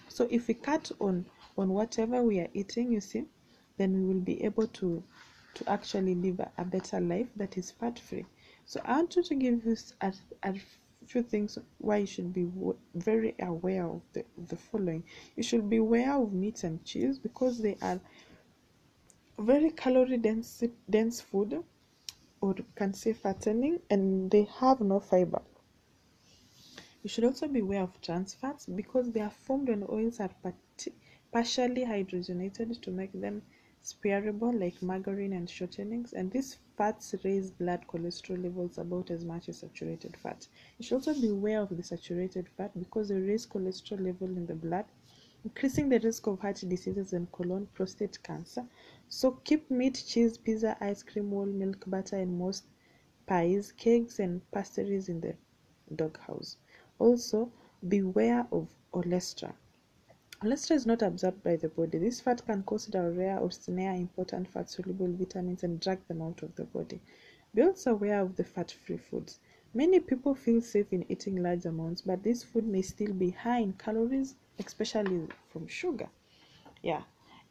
So 0.09 0.27
if 0.31 0.47
we 0.47 0.55
cut 0.55 0.91
on 0.99 1.27
on 1.55 1.69
whatever 1.69 2.23
we 2.23 2.39
are 2.39 2.49
eating 2.55 2.93
you 2.93 3.01
see 3.01 3.25
then 3.77 3.93
we 3.93 4.11
will 4.11 4.21
be 4.21 4.43
able 4.43 4.65
to 4.65 5.03
to 5.57 5.69
actually 5.69 6.15
live 6.15 6.39
a, 6.39 6.49
a 6.57 6.65
better 6.65 6.99
life 6.99 7.27
that 7.35 7.57
is 7.57 7.71
fat 7.71 7.99
free 7.99 8.25
so 8.65 8.79
i 8.85 8.93
want 8.97 9.15
you 9.15 9.23
to 9.23 9.35
give 9.35 9.65
you 9.65 9.75
a, 10.01 10.13
a 10.43 10.53
few 11.07 11.23
things 11.23 11.57
why 11.77 11.97
you 11.97 12.05
should 12.05 12.33
be 12.33 12.47
very 12.95 13.33
aware 13.39 13.85
of 13.85 14.01
the, 14.13 14.25
the 14.49 14.57
following. 14.57 15.03
You 15.35 15.43
should 15.43 15.69
be 15.69 15.77
aware 15.77 16.13
of 16.13 16.33
meat 16.33 16.63
and 16.63 16.83
cheese 16.83 17.17
because 17.17 17.59
they 17.59 17.77
are 17.81 17.99
very 19.39 19.69
calorie 19.71 20.17
dense 20.17 20.63
dense 20.89 21.21
food 21.21 21.63
or 22.41 22.55
can 22.75 22.93
say 22.93 23.13
fattening 23.13 23.79
and 23.89 24.29
they 24.31 24.47
have 24.59 24.81
no 24.81 24.99
fiber. 24.99 25.41
You 27.03 27.09
should 27.09 27.23
also 27.23 27.47
be 27.47 27.59
aware 27.59 27.83
of 27.83 28.01
trans 28.01 28.33
fats 28.33 28.65
because 28.65 29.11
they 29.11 29.21
are 29.21 29.29
formed 29.45 29.69
when 29.69 29.85
oils 29.89 30.19
are 30.19 30.31
partially 31.31 31.85
hydrogenated 31.85 32.81
to 32.81 32.91
make 32.91 33.13
them 33.13 33.43
spreadable 33.87 34.59
like 34.59 34.81
margarine 34.81 35.31
and 35.31 35.47
shortenings 35.47 36.11
and 36.11 36.29
these 36.31 36.57
fats 36.75 37.15
raise 37.23 37.51
blood 37.51 37.85
cholesterol 37.87 38.43
levels 38.43 38.77
about 38.77 39.09
as 39.09 39.23
much 39.23 39.47
as 39.47 39.59
saturated 39.59 40.17
fat. 40.17 40.45
You 40.77 40.83
should 40.83 40.95
also 40.95 41.13
be 41.13 41.29
aware 41.29 41.61
of 41.61 41.69
the 41.69 41.81
saturated 41.81 42.49
fat 42.57 42.77
because 42.77 43.07
they 43.07 43.15
raise 43.15 43.45
cholesterol 43.47 44.03
level 44.05 44.27
in 44.27 44.45
the 44.45 44.55
blood, 44.55 44.83
increasing 45.45 45.87
the 45.87 45.99
risk 45.99 46.27
of 46.27 46.41
heart 46.41 46.61
diseases 46.67 47.13
and 47.13 47.31
colon 47.31 47.67
prostate 47.73 48.21
cancer. 48.23 48.65
So 49.07 49.31
keep 49.45 49.71
meat, 49.71 50.03
cheese, 50.05 50.37
pizza, 50.37 50.75
ice 50.81 51.01
cream, 51.01 51.29
whole 51.29 51.45
milk, 51.45 51.85
butter, 51.87 52.17
and 52.17 52.37
most 52.37 52.65
pies, 53.25 53.71
cakes, 53.71 54.19
and 54.19 54.41
pastries 54.51 55.07
in 55.07 55.21
the 55.21 55.35
doghouse. 55.95 56.57
Also, 56.99 57.53
beware 57.87 58.45
of 58.51 58.67
cholesterol. 58.91 59.53
Cholesterol 60.39 60.75
is 60.75 60.85
not 60.85 61.01
absorbed 61.01 61.41
by 61.41 61.55
the 61.55 61.67
body. 61.67 61.97
This 61.97 62.21
fat 62.21 62.45
can 62.45 62.61
cause 62.61 62.85
diarrhea 62.85 63.39
or 63.41 63.49
snare 63.49 63.95
important 63.95 64.47
fat 64.47 64.69
soluble 64.69 65.11
vitamins 65.11 65.63
and 65.63 65.79
drag 65.79 66.07
them 66.07 66.21
out 66.21 66.43
of 66.43 66.53
the 66.53 66.65
body. 66.65 67.01
Be 67.55 67.63
also 67.63 67.93
aware 67.93 68.21
of 68.21 68.35
the 68.35 68.43
fat 68.43 68.69
free 68.71 68.97
foods. 68.97 69.39
Many 69.73 69.99
people 69.99 70.35
feel 70.35 70.61
safe 70.61 70.93
in 70.93 71.11
eating 71.11 71.37
large 71.41 71.65
amounts, 71.65 72.01
but 72.01 72.21
this 72.21 72.43
food 72.43 72.67
may 72.67 72.83
still 72.83 73.13
be 73.13 73.31
high 73.31 73.61
in 73.61 73.73
calories, 73.73 74.35
especially 74.59 75.27
from 75.49 75.65
sugar. 75.65 76.07
Yeah, 76.83 77.01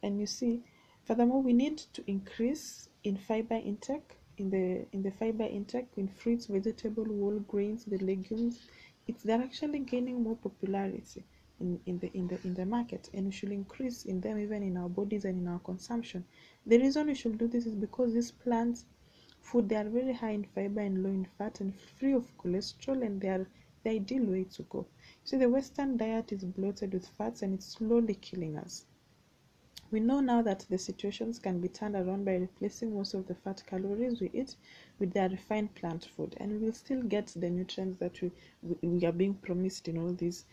and 0.01 0.21
you 0.21 0.27
see, 0.27 0.63
furthermore, 1.03 1.43
we 1.43 1.55
need 1.55 1.79
to 1.79 2.05
increase 2.07 2.89
in 3.03 3.17
fiber 3.17 3.57
intake 3.57 4.17
in 4.39 4.51
the 4.51 4.87
in 4.93 5.03
the 5.03 5.11
fiber 5.11 5.43
intake 5.43 5.89
in 5.97 6.07
fruits, 6.07 6.47
vegetable, 6.47 7.05
whole 7.05 7.41
grains, 7.49 7.85
the 7.85 7.99
legumes. 7.99 8.61
It's 9.09 9.25
they're 9.25 9.43
actually 9.43 9.81
gaining 9.81 10.23
more 10.23 10.37
popularity 10.37 11.25
in, 11.61 11.81
in 11.87 11.99
the 11.99 12.11
in 12.17 12.29
the 12.29 12.39
in 12.45 12.55
the 12.55 12.67
market 12.67 13.09
and 13.15 13.27
we 13.27 13.33
should 13.33 13.53
increase 13.53 14.05
in 14.05 14.21
them 14.21 14.39
even 14.39 14.63
in 14.63 14.77
our 14.77 14.89
bodies 14.89 15.25
and 15.25 15.39
in 15.39 15.49
our 15.49 15.59
consumption. 15.61 16.25
The 16.67 16.79
reason 16.79 17.07
we 17.07 17.15
should 17.15 17.39
do 17.39 17.49
this 17.49 17.67
is 17.67 17.75
because 17.75 18.13
these 18.13 18.31
plants 18.31 18.85
food 19.41 19.69
they 19.69 19.77
are 19.77 19.89
very 19.89 20.13
high 20.13 20.31
in 20.33 20.45
fiber 20.45 20.81
and 20.81 21.03
low 21.03 21.11
in 21.11 21.27
fat 21.39 21.61
and 21.61 21.75
free 21.75 22.13
of 22.13 22.37
cholesterol 22.39 23.05
and 23.05 23.21
they 23.21 23.29
are 23.29 23.47
the 23.85 23.91
ideal 23.91 24.25
way 24.25 24.45
to 24.45 24.63
go. 24.65 24.87
So 25.25 25.39
the 25.39 25.49
Western 25.49 25.97
diet 25.97 26.33
is 26.33 26.45
bloated 26.45 26.93
with 26.93 27.07
fats 27.07 27.43
and 27.43 27.55
it's 27.55 27.67
slowly 27.67 28.15
killing 28.15 28.59
us. 28.59 28.85
We 29.93 30.01
know 30.01 30.19
now 30.19 30.43
that 30.43 30.67
the 30.69 30.79
situations 30.79 31.39
can 31.39 31.61
be 31.61 31.69
turned 31.69 31.95
around 31.95 32.25
by 32.25 32.35
replacing 32.35 32.93
most 32.93 33.15
of 33.15 33.29
the 33.29 33.37
fat 33.37 33.63
calories 33.67 34.21
we 34.21 34.31
eat 34.35 34.57
with 34.99 35.13
their 35.13 35.29
refined 35.29 35.77
plant 35.77 36.07
food, 36.17 36.35
and 36.41 36.61
we'll 36.61 36.73
still 36.73 37.03
get 37.05 37.29
the 37.29 37.49
nutrients 37.49 38.01
that 38.01 38.21
we, 38.21 38.33
we, 38.63 38.89
we 38.89 39.07
are 39.07 39.13
being 39.13 39.35
promised 39.35 39.87
in 39.87 39.99
all 39.99 40.13
these 40.13 40.45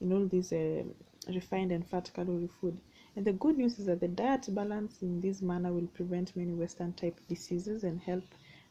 in 0.00 0.12
all 0.12 0.26
these 0.26 0.52
uh, 0.52 0.82
refined 1.28 1.72
and 1.72 1.86
fat 1.86 2.10
calorie 2.14 2.48
food. 2.60 2.78
And 3.16 3.24
the 3.24 3.32
good 3.32 3.58
news 3.58 3.78
is 3.78 3.86
that 3.86 4.00
the 4.00 4.08
diet 4.08 4.46
balance 4.54 5.02
in 5.02 5.20
this 5.20 5.42
manner 5.42 5.72
will 5.72 5.88
prevent 5.88 6.36
many 6.36 6.52
Western 6.52 6.92
type 6.92 7.20
diseases 7.28 7.84
and 7.84 8.00
help 8.00 8.24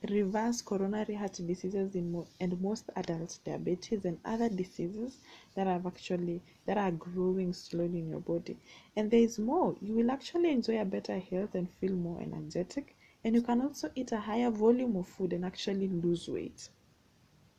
reverse 0.10 0.62
coronary 0.62 1.14
heart 1.16 1.40
diseases 1.46 1.94
in 1.94 2.12
mo- 2.12 2.28
and 2.40 2.60
most 2.62 2.90
adult 2.96 3.38
diabetes 3.44 4.06
and 4.06 4.18
other 4.24 4.48
diseases 4.48 5.18
that 5.56 5.68
are 5.68 5.82
actually 5.86 6.42
that 6.66 6.78
are 6.78 6.92
growing 6.92 7.52
slowly 7.54 8.00
in 8.00 8.10
your 8.10 8.22
body. 8.22 8.58
And 8.96 9.12
there 9.12 9.20
is 9.20 9.38
more. 9.38 9.76
You 9.82 9.94
will 9.96 10.12
actually 10.12 10.52
enjoy 10.52 10.80
a 10.80 10.86
better 10.86 11.20
health 11.20 11.54
and 11.56 11.70
feel 11.70 11.94
more 11.94 12.22
energetic 12.22 12.96
and 13.24 13.36
you 13.36 13.42
can 13.42 13.62
also 13.62 13.92
eat 13.96 14.12
a 14.14 14.20
higher 14.20 14.50
volume 14.50 14.96
of 14.96 15.08
food 15.08 15.34
and 15.34 15.44
actually 15.44 15.90
lose 15.90 16.30
weight. 16.30 16.70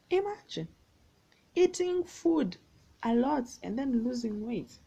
Imagine 0.08 0.68
eating 1.54 2.04
food 2.04 2.56
a 3.02 3.14
lot 3.14 3.48
and 3.62 3.78
then 3.78 4.04
losing 4.04 4.46
weight. 4.46 4.78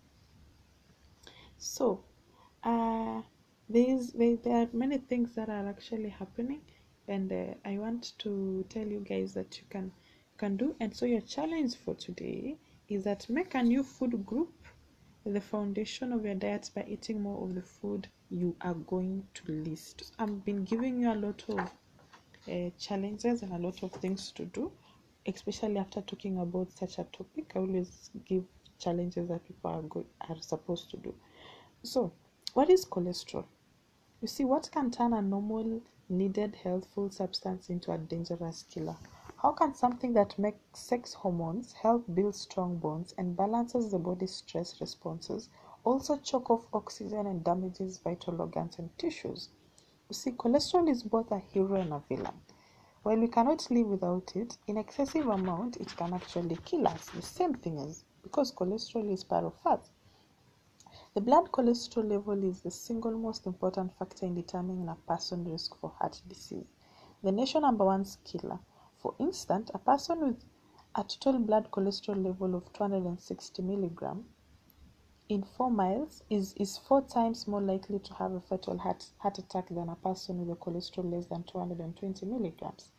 So 1.58 2.04
uh 2.64 3.22
there's 3.70 4.12
there, 4.12 4.38
there 4.38 4.56
are 4.64 4.70
many 4.74 4.98
things 4.98 5.36
that 5.36 5.50
are 5.50 5.68
actually 5.68 6.10
happening 6.10 6.62
and 7.08 7.32
uh, 7.32 7.54
i 7.66 7.78
want 7.78 8.14
to 8.20 8.66
tell 8.70 8.86
you 8.86 9.00
guys 9.00 9.34
that 9.34 9.58
you 9.58 9.64
can 9.70 9.92
can 10.38 10.58
do. 10.58 10.76
And 10.80 10.96
so 10.96 11.06
your 11.06 11.22
challenge 11.22 11.76
for 11.76 11.94
today 11.96 12.58
is 12.90 13.04
that 13.04 13.30
make 13.30 13.56
a 13.56 13.64
new 13.64 13.84
food 13.84 14.26
group 14.26 14.52
the 15.26 15.40
foundation 15.40 16.12
of 16.12 16.26
your 16.26 16.36
diet 16.36 16.70
by 16.76 16.86
eating 16.88 17.22
more 17.22 17.42
of 17.44 17.56
the 17.56 17.62
food 17.62 18.08
you 18.30 18.56
are 18.62 18.74
going 18.74 19.26
to 19.36 19.52
list. 19.52 20.12
I've 20.20 20.44
been 20.44 20.66
giving 20.66 21.00
you 21.00 21.14
a 21.14 21.16
lot 21.16 21.44
of 21.48 21.60
uh, 21.60 22.70
challenges 22.78 23.42
and 23.42 23.54
a 23.54 23.58
lot 23.58 23.84
of 23.84 23.94
things 23.94 24.32
to 24.34 24.46
do 24.46 24.72
especially 25.26 25.78
after 25.78 26.02
talking 26.02 26.40
about 26.40 26.72
such 26.72 27.00
a 27.00 27.04
topic 27.06 27.52
i 27.56 27.60
always 27.60 28.10
give 28.26 28.44
challenges 28.84 29.30
that 29.30 29.46
people 29.48 29.72
are 29.72 30.30
are 30.30 30.42
supposed 30.42 30.90
to 30.92 30.98
do. 30.98 31.14
So 31.84 32.12
what 32.54 32.70
is 32.70 32.86
cholesterol? 32.86 33.46
You 34.22 34.28
see 34.28 34.44
what 34.44 34.70
can 34.72 34.92
turn 34.92 35.14
a 35.14 35.22
normal 35.22 35.82
needed 36.10 36.56
healthful 36.64 37.10
substance 37.12 37.70
into 37.70 37.92
a 37.92 37.98
dangerous 37.98 38.64
killer? 38.64 38.98
How 39.42 39.52
can 39.52 39.74
something 39.74 40.14
that 40.14 40.38
makes 40.38 40.58
sex 40.74 41.14
hormones 41.14 41.74
help 41.74 42.14
build 42.14 42.36
strong 42.36 42.78
bonds 42.78 43.14
and 43.18 43.38
balances 43.38 43.92
the 43.92 44.00
body's 44.00 44.36
stress 44.36 44.80
responses 44.82 45.50
also 45.84 46.18
choke 46.18 46.50
off 46.50 46.66
oxygen 46.74 47.28
and 47.28 47.44
damages 47.44 47.98
vital 47.98 48.42
organs 48.42 48.80
and 48.80 48.98
tissues? 48.98 49.50
You 50.10 50.14
see 50.14 50.32
cholesterol 50.32 50.90
is 50.90 51.04
both 51.04 51.32
a 51.32 51.40
hero 51.40 51.76
and 51.76 51.94
a 51.94 52.02
villain 52.10 52.40
while 53.04 53.18
we 53.18 53.28
cannot 53.28 53.70
live 53.70 53.88
without 53.88 54.32
it, 54.34 54.58
in 54.66 54.78
excessive 54.78 55.28
amount 55.28 55.76
it 55.78 55.96
can 55.98 56.14
actually 56.14 56.58
kill 56.64 56.88
us. 56.88 57.10
The 57.10 57.22
same 57.22 57.54
thing 57.54 57.78
is 57.78 58.06
because 58.24 58.54
cholesterol 58.54 59.12
is 59.12 59.26
part 59.26 59.44
of 59.44 59.54
fat. 59.62 59.90
The 61.14 61.22
blood 61.22 61.52
cholesterol 61.52 62.10
level 62.10 62.44
is 62.44 62.62
the 62.62 62.72
single 62.72 63.18
most 63.18 63.46
important 63.46 63.92
factor 64.00 64.26
in 64.26 64.36
determining 64.36 64.88
a 64.88 64.96
person's 65.06 65.50
risk 65.50 65.78
for 65.80 65.92
heart 66.00 66.22
disease. 66.30 66.66
The 67.24 67.32
nation 67.32 67.62
number 67.62 67.84
one 67.86 68.06
killer. 68.24 68.60
For 69.00 69.14
instance, 69.20 69.70
a 69.74 69.80
person 69.80 70.22
with 70.22 70.44
a 70.96 71.04
total 71.04 71.40
blood 71.40 71.72
cholesterol 71.72 72.24
level 72.24 72.56
of 72.56 72.72
260 72.72 73.62
milligram 73.64 74.26
in 75.30 75.44
4 75.44 75.72
miles 75.72 76.24
is, 76.30 76.54
is 76.54 76.78
4 76.78 77.02
times 77.04 77.48
more 77.48 77.62
likely 77.62 78.00
to 78.00 78.14
have 78.14 78.32
a 78.32 78.42
fatal 78.42 78.78
heart, 78.78 79.06
heart 79.18 79.38
attack 79.40 79.68
than 79.70 79.90
a 79.90 79.96
person 79.96 80.40
with 80.40 80.58
a 80.58 80.60
cholesterol 80.60 81.12
less 81.12 81.26
than 81.28 81.44
220 81.44 82.26
milligrams. 82.26 82.90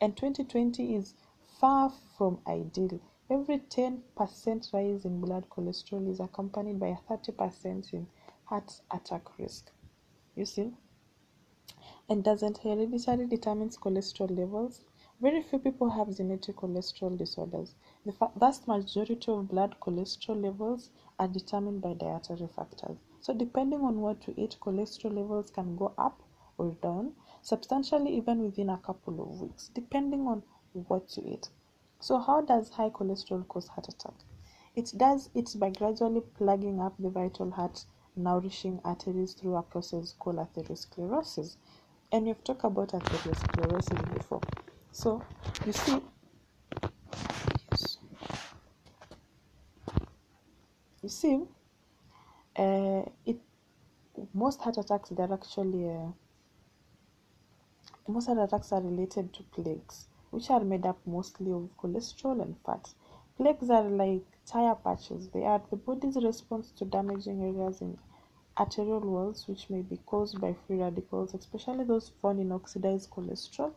And 0.00 0.16
2020 0.16 0.94
is 0.94 1.14
far 1.60 1.90
from 2.16 2.40
ideal. 2.46 3.00
Every 3.30 3.58
10% 3.58 4.72
rise 4.72 5.04
in 5.04 5.20
blood 5.20 5.48
cholesterol 5.48 6.10
is 6.10 6.20
accompanied 6.20 6.78
by 6.78 6.88
a 6.88 7.12
30% 7.12 7.92
in 7.92 8.06
heart 8.44 8.80
attack 8.90 9.38
risk. 9.38 9.70
You 10.34 10.44
see? 10.44 10.74
And 12.08 12.22
doesn't 12.22 12.58
hereditary 12.58 13.26
determine 13.26 13.70
cholesterol 13.70 14.36
levels? 14.36 14.82
Very 15.20 15.42
few 15.42 15.58
people 15.58 15.88
have 15.90 16.16
genetic 16.16 16.56
cholesterol 16.56 17.16
disorders. 17.16 17.76
The 18.04 18.12
vast 18.36 18.68
majority 18.68 19.30
of 19.30 19.48
blood 19.48 19.76
cholesterol 19.80 20.42
levels 20.42 20.90
are 21.18 21.28
determined 21.28 21.80
by 21.80 21.94
dietary 21.94 22.48
factors. 22.48 22.98
So, 23.20 23.32
depending 23.32 23.80
on 23.80 24.00
what 24.00 24.26
you 24.26 24.34
eat, 24.36 24.58
cholesterol 24.60 25.14
levels 25.14 25.50
can 25.50 25.76
go 25.76 25.94
up 25.96 26.20
or 26.58 26.76
down 26.82 27.14
substantially 27.44 28.16
even 28.16 28.42
within 28.42 28.70
a 28.70 28.78
couple 28.78 29.20
of 29.22 29.40
weeks, 29.40 29.68
depending 29.74 30.26
on 30.26 30.42
what 30.72 31.16
you 31.16 31.22
eat. 31.34 31.50
So, 32.00 32.18
how 32.18 32.40
does 32.40 32.70
high 32.70 32.88
cholesterol 32.88 33.46
cause 33.46 33.68
heart 33.68 33.86
attack? 33.86 34.14
It 34.74 34.92
does 34.96 35.28
it 35.34 35.54
by 35.56 35.70
gradually 35.70 36.22
plugging 36.36 36.80
up 36.80 36.94
the 36.98 37.10
vital 37.10 37.50
heart 37.50 37.84
nourishing 38.16 38.80
arteries 38.82 39.34
through 39.34 39.56
a 39.56 39.62
process 39.62 40.14
called 40.18 40.36
atherosclerosis. 40.36 41.56
And 42.10 42.26
we've 42.26 42.42
talked 42.42 42.64
about 42.64 42.88
atherosclerosis 42.88 44.14
before. 44.14 44.40
So, 44.90 45.22
you 45.66 45.72
see, 45.72 46.00
you 51.02 51.08
see, 51.08 51.42
uh, 52.56 53.02
it 53.26 53.36
most 54.32 54.62
heart 54.62 54.78
attacks 54.78 55.10
they're 55.10 55.32
actually 55.32 55.90
uh, 55.90 56.12
most 58.06 58.26
heart 58.26 58.38
attacks 58.38 58.70
are 58.70 58.82
related 58.82 59.32
to 59.32 59.42
plaques, 59.44 60.08
which 60.30 60.50
are 60.50 60.62
made 60.62 60.84
up 60.84 60.98
mostly 61.06 61.50
of 61.50 61.70
cholesterol 61.78 62.42
and 62.42 62.54
fat. 62.64 62.92
Plaques 63.36 63.70
are 63.70 63.88
like 63.88 64.24
tire 64.44 64.74
patches. 64.74 65.28
They 65.30 65.44
are 65.44 65.62
the 65.70 65.76
body's 65.76 66.16
response 66.16 66.70
to 66.72 66.84
damaging 66.84 67.42
areas 67.42 67.80
in 67.80 67.96
arterial 68.58 69.00
walls, 69.00 69.48
which 69.48 69.70
may 69.70 69.80
be 69.80 69.96
caused 69.96 70.40
by 70.40 70.52
free 70.52 70.76
radicals, 70.76 71.32
especially 71.32 71.84
those 71.84 72.10
found 72.20 72.40
in 72.40 72.52
oxidized 72.52 73.10
cholesterol. 73.10 73.72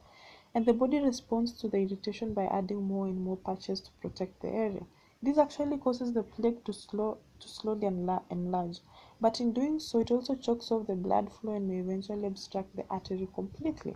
And 0.54 0.66
the 0.66 0.74
body 0.74 1.00
responds 1.00 1.54
to 1.60 1.70
the 1.70 1.78
irritation 1.78 2.34
by 2.34 2.48
adding 2.48 2.84
more 2.84 3.08
and 3.08 3.22
more 3.22 3.38
patches 3.38 3.80
to 3.82 3.92
protect 4.02 4.42
the 4.42 4.50
area. 4.50 4.86
This 5.24 5.38
actually 5.38 5.78
causes 5.78 6.14
the 6.14 6.24
plaque 6.24 6.64
to 6.66 6.74
slow 6.74 7.18
to 7.40 7.48
slowly 7.48 7.88
enla- 7.88 8.24
enlarge, 8.30 8.80
but 9.22 9.40
in 9.40 9.54
doing 9.54 9.80
so, 9.80 10.00
it 10.00 10.12
also 10.12 10.36
chokes 10.36 10.70
off 10.70 10.88
the 10.88 10.96
blood 10.96 11.32
flow 11.32 11.54
and 11.54 11.68
may 11.68 11.78
eventually 11.80 12.28
obstruct 12.28 12.76
the 12.76 12.86
artery 12.90 13.30
completely. 13.34 13.96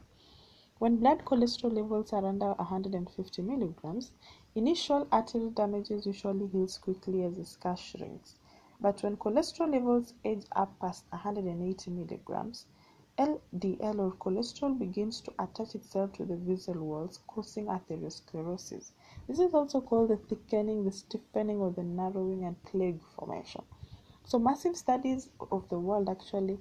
When 0.82 0.98
blood 0.98 1.26
cholesterol 1.26 1.76
levels 1.76 2.12
are 2.12 2.26
under 2.26 2.54
150 2.54 3.44
milligrams, 3.44 4.14
initial 4.56 5.08
artery 5.12 5.52
damages 5.52 6.08
usually 6.08 6.48
heals 6.48 6.80
quickly 6.80 7.24
as 7.24 7.36
the 7.36 7.46
scar 7.46 7.78
shrinks. 7.78 8.34
But 8.80 9.04
when 9.04 9.18
cholesterol 9.18 9.72
levels 9.72 10.16
edge 10.26 10.48
up 10.54 10.80
past 10.80 11.06
180 11.12 11.92
milligrams, 11.92 12.66
LDL 13.20 14.00
or 14.00 14.14
cholesterol 14.14 14.76
begins 14.80 15.22
to 15.22 15.34
attach 15.38 15.76
itself 15.76 16.14
to 16.14 16.26
the 16.26 16.36
vessel 16.36 16.84
walls, 16.84 17.20
causing 17.28 17.68
atherosclerosis. 17.68 18.90
This 19.28 19.38
is 19.38 19.54
also 19.54 19.82
called 19.82 20.10
the 20.10 20.18
thickening, 20.18 20.84
the 20.84 20.92
stiffening, 20.92 21.60
or 21.60 21.70
the 21.70 21.84
narrowing 21.84 22.44
and 22.44 22.56
plaque 22.64 23.04
formation. 23.16 23.62
So, 24.26 24.40
massive 24.40 24.76
studies 24.76 25.30
of 25.52 25.70
the 25.70 25.78
world 25.78 26.10
actually 26.10 26.58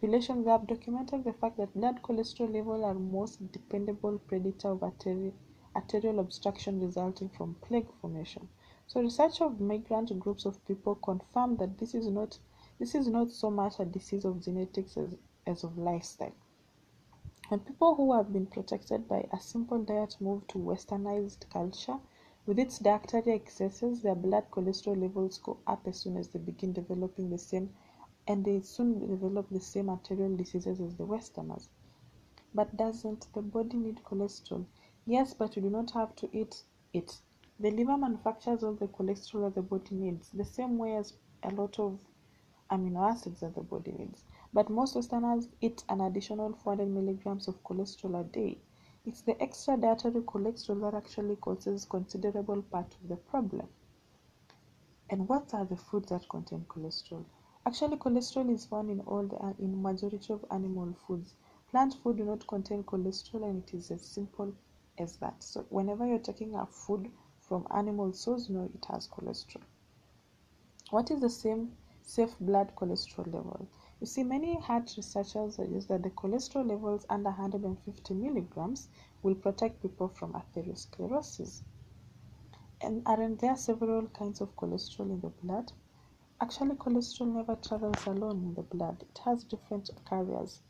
populations 0.00 0.46
have 0.46 0.66
documented 0.66 1.24
the 1.24 1.32
fact 1.32 1.56
that 1.56 1.72
blood 1.74 2.02
cholesterol 2.02 2.52
levels 2.52 2.84
are 2.84 2.94
most 2.94 3.50
dependable 3.50 4.18
predictor 4.18 4.68
of 4.68 4.80
arteri- 4.80 5.32
arterial 5.74 6.18
obstruction 6.18 6.80
resulting 6.80 7.30
from 7.30 7.56
plaque 7.62 7.90
formation. 8.00 8.46
So 8.86 9.00
research 9.00 9.40
of 9.40 9.58
migrant 9.58 10.18
groups 10.20 10.44
of 10.44 10.64
people 10.66 10.96
confirmed 10.96 11.58
that 11.60 11.78
this 11.78 11.94
is 11.94 12.08
not 12.08 12.38
this 12.78 12.94
is 12.94 13.08
not 13.08 13.30
so 13.30 13.50
much 13.50 13.78
a 13.78 13.86
disease 13.86 14.26
of 14.26 14.42
genetics 14.44 14.98
as, 14.98 15.14
as 15.46 15.64
of 15.64 15.78
lifestyle. 15.78 16.34
When 17.48 17.60
people 17.60 17.94
who 17.94 18.12
have 18.12 18.32
been 18.32 18.46
protected 18.46 19.08
by 19.08 19.26
a 19.32 19.40
simple 19.40 19.82
diet 19.82 20.16
move 20.20 20.46
to 20.48 20.58
westernized 20.58 21.48
culture, 21.48 21.98
With 22.46 22.60
its 22.60 22.78
dietary 22.78 23.32
excesses, 23.32 24.02
their 24.02 24.14
blood 24.14 24.52
cholesterol 24.52 25.00
levels 25.02 25.38
go 25.38 25.58
up 25.66 25.88
as 25.88 25.96
soon 25.98 26.16
as 26.16 26.28
they 26.28 26.38
begin 26.38 26.72
developing 26.72 27.28
the 27.28 27.38
same 27.38 27.74
and 28.28 28.44
they 28.44 28.60
soon 28.60 28.98
develop 28.98 29.48
the 29.50 29.60
same 29.60 29.88
arterial 29.88 30.36
diseases 30.36 30.80
as 30.80 30.96
the 30.96 31.06
Westerners. 31.06 31.68
But 32.54 32.76
doesn't 32.76 33.32
the 33.34 33.42
body 33.42 33.76
need 33.76 34.02
cholesterol? 34.02 34.64
Yes, 35.06 35.34
but 35.34 35.56
you 35.56 35.62
do 35.62 35.70
not 35.70 35.92
have 35.92 36.16
to 36.16 36.28
eat 36.36 36.62
it. 36.92 37.20
The 37.60 37.70
liver 37.70 37.96
manufactures 37.96 38.64
all 38.64 38.74
the 38.74 38.88
cholesterol 38.88 39.44
that 39.44 39.54
the 39.54 39.62
body 39.62 39.94
needs, 39.94 40.30
the 40.30 40.44
same 40.44 40.78
way 40.78 40.96
as 40.96 41.14
a 41.42 41.50
lot 41.50 41.78
of 41.78 41.98
amino 42.70 43.08
acids 43.08 43.40
that 43.40 43.54
the 43.54 43.62
body 43.62 43.92
needs. 43.92 44.24
But 44.52 44.70
most 44.70 44.96
Westerners 44.96 45.48
eat 45.60 45.84
an 45.88 46.00
additional 46.00 46.52
400 46.52 46.88
milligrams 46.88 47.46
of 47.46 47.62
cholesterol 47.62 48.20
a 48.20 48.24
day. 48.24 48.58
It's 49.04 49.20
the 49.20 49.40
extra 49.40 49.76
dietary 49.76 50.22
cholesterol 50.22 50.80
that 50.80 50.96
actually 50.96 51.36
causes 51.36 51.84
considerable 51.84 52.62
part 52.62 52.92
of 53.00 53.08
the 53.08 53.16
problem. 53.16 53.68
And 55.08 55.28
what 55.28 55.54
are 55.54 55.64
the 55.64 55.76
foods 55.76 56.08
that 56.08 56.28
contain 56.28 56.64
cholesterol? 56.68 57.24
Actually, 57.66 57.96
cholesterol 57.96 58.48
is 58.54 58.64
found 58.64 58.88
in 58.88 59.00
all 59.00 59.24
the 59.26 59.54
in 59.58 59.82
majority 59.82 60.32
of 60.32 60.44
animal 60.52 60.94
foods. 61.04 61.34
Plant 61.68 61.94
food 61.94 62.16
do 62.16 62.24
not 62.24 62.46
contain 62.46 62.84
cholesterol, 62.84 63.42
and 63.42 63.64
it 63.64 63.74
is 63.74 63.90
as 63.90 64.02
simple 64.02 64.54
as 64.98 65.16
that. 65.16 65.42
So, 65.42 65.66
whenever 65.68 66.06
you're 66.06 66.20
taking 66.20 66.54
a 66.54 66.64
food 66.66 67.10
from 67.40 67.66
animal 67.74 68.12
source, 68.12 68.48
know 68.48 68.70
it 68.72 68.84
has 68.84 69.08
cholesterol. 69.08 69.62
What 70.90 71.10
is 71.10 71.20
the 71.20 71.28
same 71.28 71.76
safe 72.02 72.38
blood 72.38 72.72
cholesterol 72.76 73.26
level? 73.34 73.66
You 74.00 74.06
see, 74.06 74.22
many 74.22 74.60
heart 74.60 74.94
researchers 74.96 75.56
suggest 75.56 75.88
that 75.88 76.04
the 76.04 76.10
cholesterol 76.10 76.68
levels 76.68 77.04
under 77.10 77.30
150 77.30 78.14
milligrams 78.14 78.86
will 79.24 79.34
protect 79.34 79.82
people 79.82 80.06
from 80.06 80.34
atherosclerosis. 80.34 81.62
And 82.80 83.02
aren't 83.06 83.40
there 83.40 83.56
several 83.56 84.06
kinds 84.06 84.40
of 84.40 84.54
cholesterol 84.54 85.10
in 85.10 85.20
the 85.20 85.30
blood? 85.30 85.72
Actually, 86.38 86.74
cholesterol 86.74 87.32
never 87.32 87.56
travels 87.56 88.06
alone 88.06 88.42
in 88.44 88.54
the 88.54 88.62
blood. 88.62 89.02
It 89.08 89.18
has 89.24 89.42
different 89.42 89.88
carriers. 90.04 90.60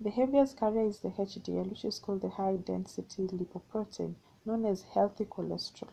The 0.00 0.10
heaviest 0.10 0.56
carrier 0.56 0.84
is 0.84 1.00
the 1.00 1.08
HDL, 1.08 1.68
which 1.68 1.84
is 1.84 1.98
called 1.98 2.20
the 2.20 2.28
high 2.28 2.54
density 2.54 3.26
lipoprotein, 3.26 4.14
known 4.44 4.64
as 4.64 4.82
healthy 4.82 5.24
cholesterol. 5.24 5.88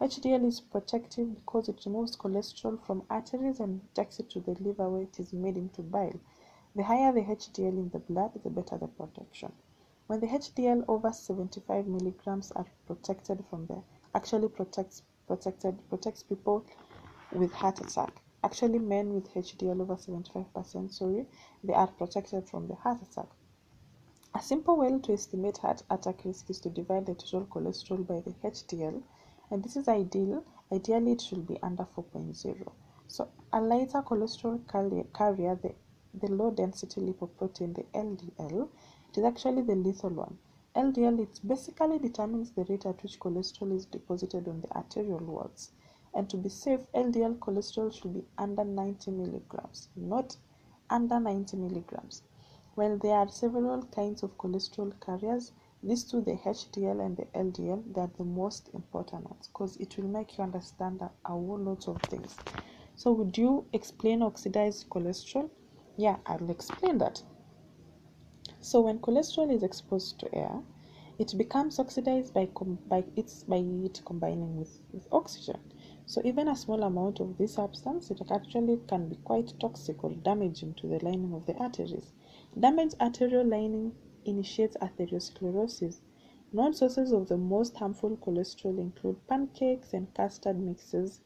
HDL 0.00 0.44
is 0.44 0.60
protective 0.60 1.32
because 1.32 1.68
it 1.68 1.84
removes 1.86 2.16
cholesterol 2.16 2.80
from 2.80 3.04
arteries 3.08 3.60
and 3.60 3.82
takes 3.94 4.18
it 4.18 4.28
to 4.30 4.40
the 4.40 4.54
liver 4.54 4.90
where 4.90 5.02
it 5.02 5.20
is 5.20 5.32
made 5.32 5.56
into 5.56 5.80
bile. 5.82 6.18
The 6.74 6.82
higher 6.82 7.12
the 7.12 7.22
HDL 7.22 7.78
in 7.78 7.90
the 7.90 8.00
blood, 8.00 8.32
the 8.42 8.50
better 8.50 8.78
the 8.78 8.88
protection. 8.88 9.52
When 10.08 10.18
the 10.18 10.26
HDL 10.26 10.86
over 10.88 11.12
75 11.12 11.86
milligrams 11.86 12.50
are 12.50 12.66
protected 12.88 13.44
from 13.48 13.66
the 13.66 13.80
actually 14.12 14.48
protects 14.48 15.02
protected 15.28 15.88
protects 15.88 16.24
people 16.24 16.66
with 17.30 17.52
heart 17.52 17.80
attack 17.80 18.21
actually 18.42 18.78
men 18.78 19.14
with 19.14 19.32
HDL 19.34 19.80
over 19.80 19.96
75%, 19.96 20.92
sorry, 20.92 21.26
they 21.62 21.72
are 21.72 21.86
protected 21.86 22.48
from 22.48 22.68
the 22.68 22.74
heart 22.74 23.00
attack. 23.02 23.28
A 24.34 24.40
simple 24.40 24.76
way 24.76 24.98
to 24.98 25.12
estimate 25.12 25.58
heart 25.58 25.82
attack 25.90 26.24
risk 26.24 26.48
is 26.48 26.58
to 26.60 26.70
divide 26.70 27.06
the 27.06 27.14
total 27.14 27.46
cholesterol 27.46 28.06
by 28.06 28.20
the 28.20 28.32
HDL, 28.42 29.02
and 29.50 29.62
this 29.62 29.76
is 29.76 29.88
ideal. 29.88 30.44
Ideally, 30.72 31.12
it 31.12 31.20
should 31.20 31.46
be 31.46 31.62
under 31.62 31.84
4.0. 31.84 32.72
So, 33.08 33.28
a 33.52 33.60
lighter 33.60 34.00
cholesterol 34.00 34.66
carrier, 35.12 35.54
the, 35.56 35.74
the 36.14 36.32
low 36.32 36.50
density 36.50 37.02
lipoprotein, 37.02 37.74
the 37.74 37.84
LDL, 37.92 38.68
it 39.10 39.18
is 39.18 39.24
actually 39.24 39.62
the 39.62 39.74
lethal 39.74 40.10
one. 40.10 40.38
LDL 40.74 41.20
it 41.20 41.40
basically 41.46 41.98
determines 41.98 42.52
the 42.52 42.64
rate 42.64 42.86
at 42.86 43.02
which 43.02 43.20
cholesterol 43.20 43.76
is 43.76 43.84
deposited 43.84 44.48
on 44.48 44.62
the 44.62 44.70
arterial 44.74 45.18
walls. 45.18 45.72
And 46.14 46.28
to 46.30 46.36
be 46.36 46.48
safe, 46.48 46.80
LDL 46.94 47.38
cholesterol 47.38 47.92
should 47.92 48.14
be 48.14 48.24
under 48.36 48.64
90 48.64 49.10
milligrams, 49.10 49.88
not 49.96 50.36
under 50.90 51.18
90 51.18 51.56
milligrams. 51.56 52.22
While 52.74 52.98
there 52.98 53.16
are 53.16 53.28
several 53.28 53.82
kinds 53.84 54.22
of 54.22 54.36
cholesterol 54.38 54.92
carriers, 55.04 55.52
these 55.82 56.04
two, 56.04 56.20
the 56.20 56.36
HDL 56.36 57.04
and 57.04 57.16
the 57.16 57.24
LDL, 57.34 57.92
they 57.92 58.00
are 58.00 58.10
the 58.16 58.24
most 58.24 58.70
important 58.72 59.28
ones 59.28 59.48
because 59.48 59.76
it 59.78 59.96
will 59.96 60.08
make 60.08 60.38
you 60.38 60.44
understand 60.44 61.02
a, 61.02 61.10
whole 61.24 61.58
lot 61.58 61.88
of 61.88 62.00
things. 62.02 62.38
So, 62.94 63.12
would 63.12 63.36
you 63.36 63.66
explain 63.72 64.22
oxidized 64.22 64.88
cholesterol? 64.90 65.50
Yeah, 65.96 66.18
I'll 66.24 66.50
explain 66.50 66.98
that. 66.98 67.22
So, 68.60 68.82
when 68.82 69.00
cholesterol 69.00 69.52
is 69.52 69.62
exposed 69.62 70.20
to 70.20 70.32
air, 70.34 70.62
it 71.18 71.36
becomes 71.36 71.78
oxidized 71.78 72.32
by, 72.32 72.46
com- 72.54 72.78
by, 72.86 73.04
its, 73.16 73.42
by 73.42 73.56
it 73.56 74.02
combining 74.04 74.56
with, 74.56 74.80
with 74.92 75.08
oxygen. 75.10 75.58
So 76.06 76.20
even 76.24 76.48
a 76.48 76.56
small 76.56 76.82
amount 76.82 77.20
of 77.20 77.38
this 77.38 77.54
substance, 77.54 78.10
it 78.10 78.20
actually 78.30 78.78
can 78.86 79.08
be 79.08 79.16
quite 79.16 79.54
toxic 79.60 80.02
or 80.02 80.10
damaging 80.10 80.74
to 80.74 80.86
the 80.86 81.04
lining 81.04 81.32
of 81.32 81.46
the 81.46 81.54
arteries. 81.56 82.12
Damaged 82.58 82.96
arterial 83.00 83.46
lining 83.46 83.94
initiates 84.24 84.76
atherosclerosis. 84.78 86.00
Known 86.52 86.74
sources 86.74 87.12
of 87.12 87.28
the 87.28 87.38
most 87.38 87.76
harmful 87.76 88.16
cholesterol 88.18 88.78
include 88.78 89.26
pancakes 89.26 89.94
and 89.94 90.12
custard 90.12 90.60
mixes, 90.60 91.20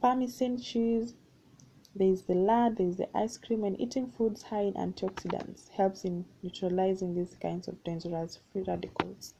parmesan 0.00 0.58
cheese, 0.58 1.14
there 1.94 2.08
is 2.08 2.22
the 2.22 2.34
lard, 2.34 2.76
there 2.76 2.86
is 2.86 2.96
the 2.98 3.16
ice 3.16 3.36
cream, 3.36 3.64
and 3.64 3.80
eating 3.80 4.06
foods 4.06 4.42
high 4.42 4.62
in 4.62 4.74
antioxidants 4.74 5.70
helps 5.70 6.04
in 6.04 6.24
neutralizing 6.42 7.14
these 7.14 7.34
kinds 7.34 7.66
of 7.66 7.82
dangerous 7.82 8.38
free 8.52 8.62
radicals. 8.62 9.34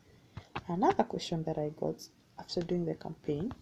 Another 0.67 1.05
question 1.05 1.45
that 1.45 1.59
I 1.59 1.69
got 1.69 2.09
after 2.39 2.61
doing 2.61 2.87
the 2.87 2.95
campaign 2.95 3.53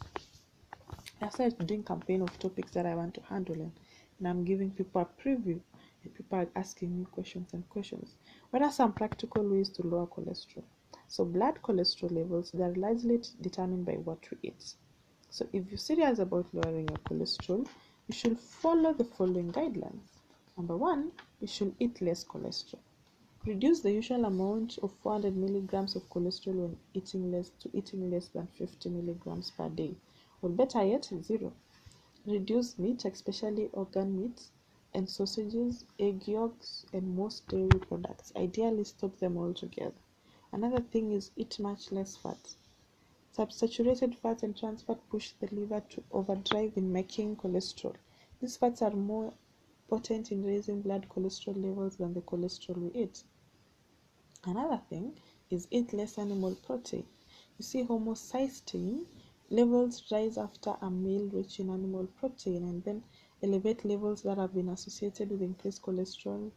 I 1.21 1.31
started 1.31 1.67
doing 1.67 1.83
campaign 1.83 2.23
of 2.23 2.39
topics 2.39 2.71
that 2.73 2.87
I 2.87 2.95
want 2.95 3.15
to 3.15 3.21
handle 3.23 3.57
and, 3.57 3.73
and 4.19 4.29
I'm 4.29 4.45
giving 4.45 4.71
people 4.71 5.01
a 5.01 5.21
preview 5.21 5.59
and 6.05 6.15
people 6.15 6.39
are 6.39 6.49
asking 6.55 6.97
me 6.97 7.07
questions 7.07 7.53
and 7.53 7.69
questions. 7.69 8.15
What 8.51 8.63
are 8.63 8.71
some 8.71 8.93
practical 8.93 9.43
ways 9.43 9.69
to 9.71 9.83
lower 9.83 10.07
cholesterol? 10.07 10.63
So 11.09 11.25
blood 11.25 11.59
cholesterol 11.61 12.13
levels 12.13 12.53
they 12.53 12.63
are 12.63 12.75
largely 12.75 13.21
determined 13.41 13.85
by 13.85 13.95
what 13.95 14.31
you 14.31 14.39
eat. 14.45 14.75
So 15.29 15.49
if 15.53 15.69
you're 15.69 15.77
serious 15.77 16.21
about 16.21 16.55
lowering 16.55 16.87
your 16.87 16.99
cholesterol, 16.99 17.67
you 18.07 18.15
should 18.15 18.39
follow 18.39 18.93
the 18.93 19.05
following 19.05 19.51
guidelines. 19.51 20.21
Number 20.57 20.77
one, 20.77 21.11
you 21.41 21.49
should 21.49 21.75
eat 21.81 22.01
less 22.01 22.23
cholesterol. 22.23 22.79
Reduce 23.45 23.81
the 23.81 23.91
usual 23.91 24.25
amount 24.25 24.79
of 24.85 24.93
400 25.03 25.37
milligrams 25.37 25.97
of 25.97 26.09
cholesterol 26.11 26.55
when 26.55 26.77
eating 26.95 27.33
less 27.33 27.51
to 27.59 27.71
eating 27.73 28.09
less 28.09 28.29
than 28.29 28.47
50 28.57 28.89
milligrams 28.91 29.51
per 29.51 29.69
day 29.69 29.97
or 30.43 30.51
better 30.51 30.85
yet, 30.85 31.11
zero. 31.23 31.53
Reduce 32.27 32.79
meat, 32.79 33.05
especially 33.05 33.69
organ 33.73 34.21
meats 34.21 34.51
and 34.95 35.09
sausages, 35.09 35.85
egg 35.99 36.27
yolks, 36.29 36.87
and 36.93 37.17
most 37.17 37.49
dairy 37.49 37.79
products. 37.79 38.33
Ideally, 38.37 38.85
stop 38.85 39.19
them 39.19 39.37
altogether. 39.37 39.95
Another 40.53 40.81
thing 40.81 41.13
is 41.13 41.31
eat 41.37 41.59
much 41.59 41.93
less 41.93 42.17
fat. 42.17 42.55
Subsaturated 43.37 44.17
fats 44.17 44.43
and 44.43 44.57
trans 44.57 44.83
fat 44.83 44.99
push 45.11 45.33
the 45.41 45.55
liver 45.55 45.83
to 45.91 46.03
overdrive 46.11 46.77
in 46.77 46.93
making 46.93 47.37
cholesterol. 47.37 47.95
These 48.41 48.57
fats 48.57 48.83
are 48.83 48.91
more 48.91 49.33
potent 49.89 50.33
in 50.33 50.45
raising 50.45 50.83
blood 50.83 51.07
cholesterol 51.09 51.63
levels 51.63 51.97
than 51.97 52.15
the 52.15 52.21
cholesterol 52.21 52.91
we 52.93 53.01
eat. 53.03 53.23
Another 54.45 54.81
thing 54.89 55.21
is 55.51 55.69
eat 55.71 55.93
less 55.93 56.19
animal 56.19 56.55
protein. 56.55 57.07
You 57.59 57.65
see, 57.65 57.83
homocysteine 57.85 59.05
Levels 59.51 60.05
rise 60.13 60.37
after 60.37 60.77
a 60.83 60.91
meal 60.91 61.29
rich 61.33 61.59
in 61.59 61.71
animal 61.71 62.07
protein 62.19 62.65
and 62.65 62.85
then 62.85 63.03
elevate 63.43 63.85
levels 63.85 64.23
that 64.23 64.37
have 64.37 64.53
been 64.53 64.69
associated 64.69 65.31
with 65.31 65.41
increased 65.41 65.83
cholesterol 65.83 66.51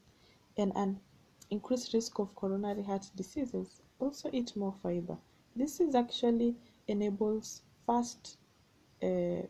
and 0.57 0.73
an 0.75 0.99
increased 1.49 1.93
risk 1.93 2.19
of 2.19 2.35
coronary 2.35 2.83
heart 2.83 3.09
diseases. 3.15 3.81
Also 3.99 4.29
eat 4.33 4.55
more 4.55 4.73
fiber. 4.83 5.17
This 5.55 5.79
is 5.79 5.95
actually 5.95 6.55
enables 6.87 7.61
fast 7.85 8.37
uh, 9.01 9.43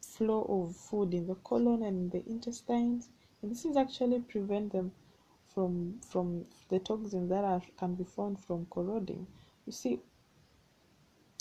flow 0.00 0.42
of 0.48 0.74
food 0.74 1.12
in 1.12 1.26
the 1.26 1.34
colon 1.36 1.82
and 1.82 2.10
the 2.10 2.26
intestines 2.26 3.10
and 3.42 3.50
this 3.50 3.64
is 3.64 3.76
actually 3.76 4.20
prevent 4.20 4.72
them 4.72 4.92
from 5.46 6.00
from 6.08 6.44
the 6.68 6.78
toxins 6.78 7.28
that 7.28 7.44
are 7.44 7.62
can 7.76 7.94
be 7.94 8.04
found 8.04 8.38
from 8.38 8.66
corroding. 8.70 9.26
You 9.66 9.72
see 9.72 10.00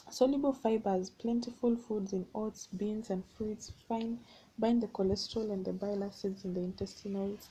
Soluble 0.10 0.54
fibers, 0.54 1.10
plentiful 1.10 1.76
foods 1.76 2.14
in 2.14 2.26
oats, 2.34 2.68
beans, 2.68 3.10
and 3.10 3.26
fruits 3.26 3.74
find, 3.90 4.20
bind 4.58 4.82
the 4.82 4.88
cholesterol 4.88 5.52
and 5.52 5.66
the 5.66 5.74
bile 5.74 6.02
acids 6.02 6.46
in 6.46 6.54
the 6.54 6.62
intestines 6.62 7.50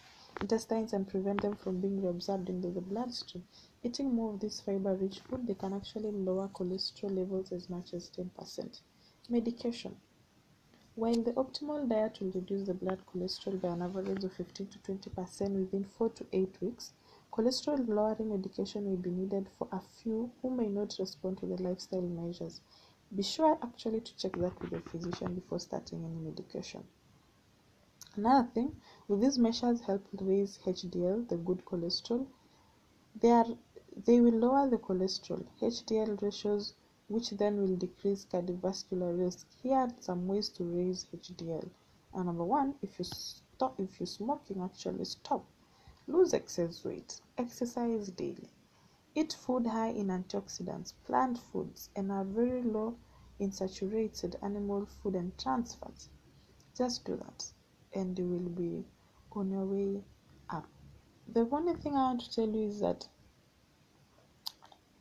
and 0.93 1.07
prevent 1.07 1.43
them 1.43 1.55
from 1.55 1.83
being 1.83 2.01
reabsorbed 2.01 2.49
into 2.49 2.69
the 2.69 2.81
bloodstream. 2.81 3.45
Eating 3.83 4.15
more 4.15 4.33
of 4.33 4.41
this 4.41 4.61
fiber 4.61 4.95
rich 4.95 5.21
food, 5.21 5.47
they 5.47 5.55
can 5.55 5.75
actually 5.75 6.11
lower 6.11 6.49
cholesterol 6.49 7.15
levels 7.15 7.53
as 7.53 7.69
much 7.69 7.93
as 7.93 8.11
10%. 8.11 8.81
Medication. 9.29 9.97
While 10.95 11.23
the 11.23 11.33
optimal 11.33 11.87
diet 11.87 12.19
will 12.21 12.31
reduce 12.31 12.67
the 12.67 12.75
blood 12.75 13.01
cholesterol 13.07 13.61
by 13.61 13.69
an 13.69 13.83
average 13.83 14.25
of 14.25 14.33
15 14.33 14.69
to 14.69 14.79
20% 14.79 15.51
within 15.51 15.85
4 15.85 16.09
to 16.09 16.27
8 16.33 16.57
weeks, 16.63 16.95
Cholesterol 17.37 17.87
lowering 17.87 18.31
medication 18.31 18.89
may 18.89 18.97
be 18.97 19.11
needed 19.11 19.47
for 19.59 19.69
a 19.71 19.79
few 19.79 20.33
who 20.41 20.49
may 20.49 20.69
not 20.69 20.97
respond 20.99 21.37
to 21.37 21.45
the 21.45 21.63
lifestyle 21.63 22.01
measures. 22.01 22.63
be 23.15 23.23
sure 23.23 23.59
actually 23.61 24.01
to 24.01 24.17
check 24.17 24.33
that 24.39 24.59
with 24.59 24.73
your 24.73 24.81
physician 24.81 25.35
before 25.35 25.61
starting 25.61 26.03
any 26.03 26.19
medication. 26.19 26.83
Another 28.15 28.49
thing, 28.55 28.81
will 29.07 29.19
these 29.19 29.39
measures 29.39 29.83
help 29.83 30.09
raise 30.19 30.57
HDL, 30.65 31.29
the 31.29 31.37
good 31.37 31.63
cholesterol? 31.67 32.27
They 33.21 33.33
are 33.33 33.59
they 34.07 34.23
will 34.23 34.39
lower 34.39 34.71
the 34.71 34.79
cholesterol 34.79 35.45
HDL 35.61 36.23
ratios, 36.23 36.73
which 37.09 37.29
then 37.33 37.61
will 37.61 37.77
decrease 37.77 38.25
cardiovascular 38.25 39.15
risk. 39.19 39.47
Here 39.63 39.77
are 39.77 39.95
some 40.01 40.27
ways 40.27 40.49
to 40.57 40.65
raise 40.65 41.05
HDL. 41.15 41.69
And 42.15 42.25
number 42.25 42.45
one, 42.45 42.77
if 42.81 42.99
you 42.99 43.05
stop, 43.05 43.79
if 43.79 44.01
you're 44.01 44.07
smoking, 44.07 44.63
actually 44.63 45.05
stop. 45.05 45.45
Lose 46.09 46.33
excess 46.33 46.85
weight. 46.85 47.21
Exercise 47.37 48.11
daily. 48.11 48.49
Eat 49.17 49.33
food 49.33 49.67
high 49.67 49.89
in 49.89 50.07
antioxidants, 50.07 50.93
plant 51.05 51.37
foods, 51.37 51.91
and 51.97 52.13
are 52.13 52.25
very 52.25 52.63
low 52.63 52.97
in 53.41 53.51
saturated 53.51 54.37
animal 54.41 54.87
food 54.87 55.17
and 55.17 55.37
trans 55.37 55.75
fats. 55.75 56.09
Just 56.77 57.05
do 57.05 57.17
that, 57.17 57.51
and 57.93 58.17
you 58.17 58.25
will 58.25 58.51
be 58.51 58.85
on 59.33 59.51
your 59.51 59.65
way 59.65 60.05
up. 60.49 60.69
The 61.27 61.49
only 61.51 61.75
thing 61.75 61.95
I 61.95 62.05
want 62.13 62.21
to 62.21 62.33
tell 62.33 62.49
you 62.49 62.69
is 62.69 62.79
that 62.81 63.09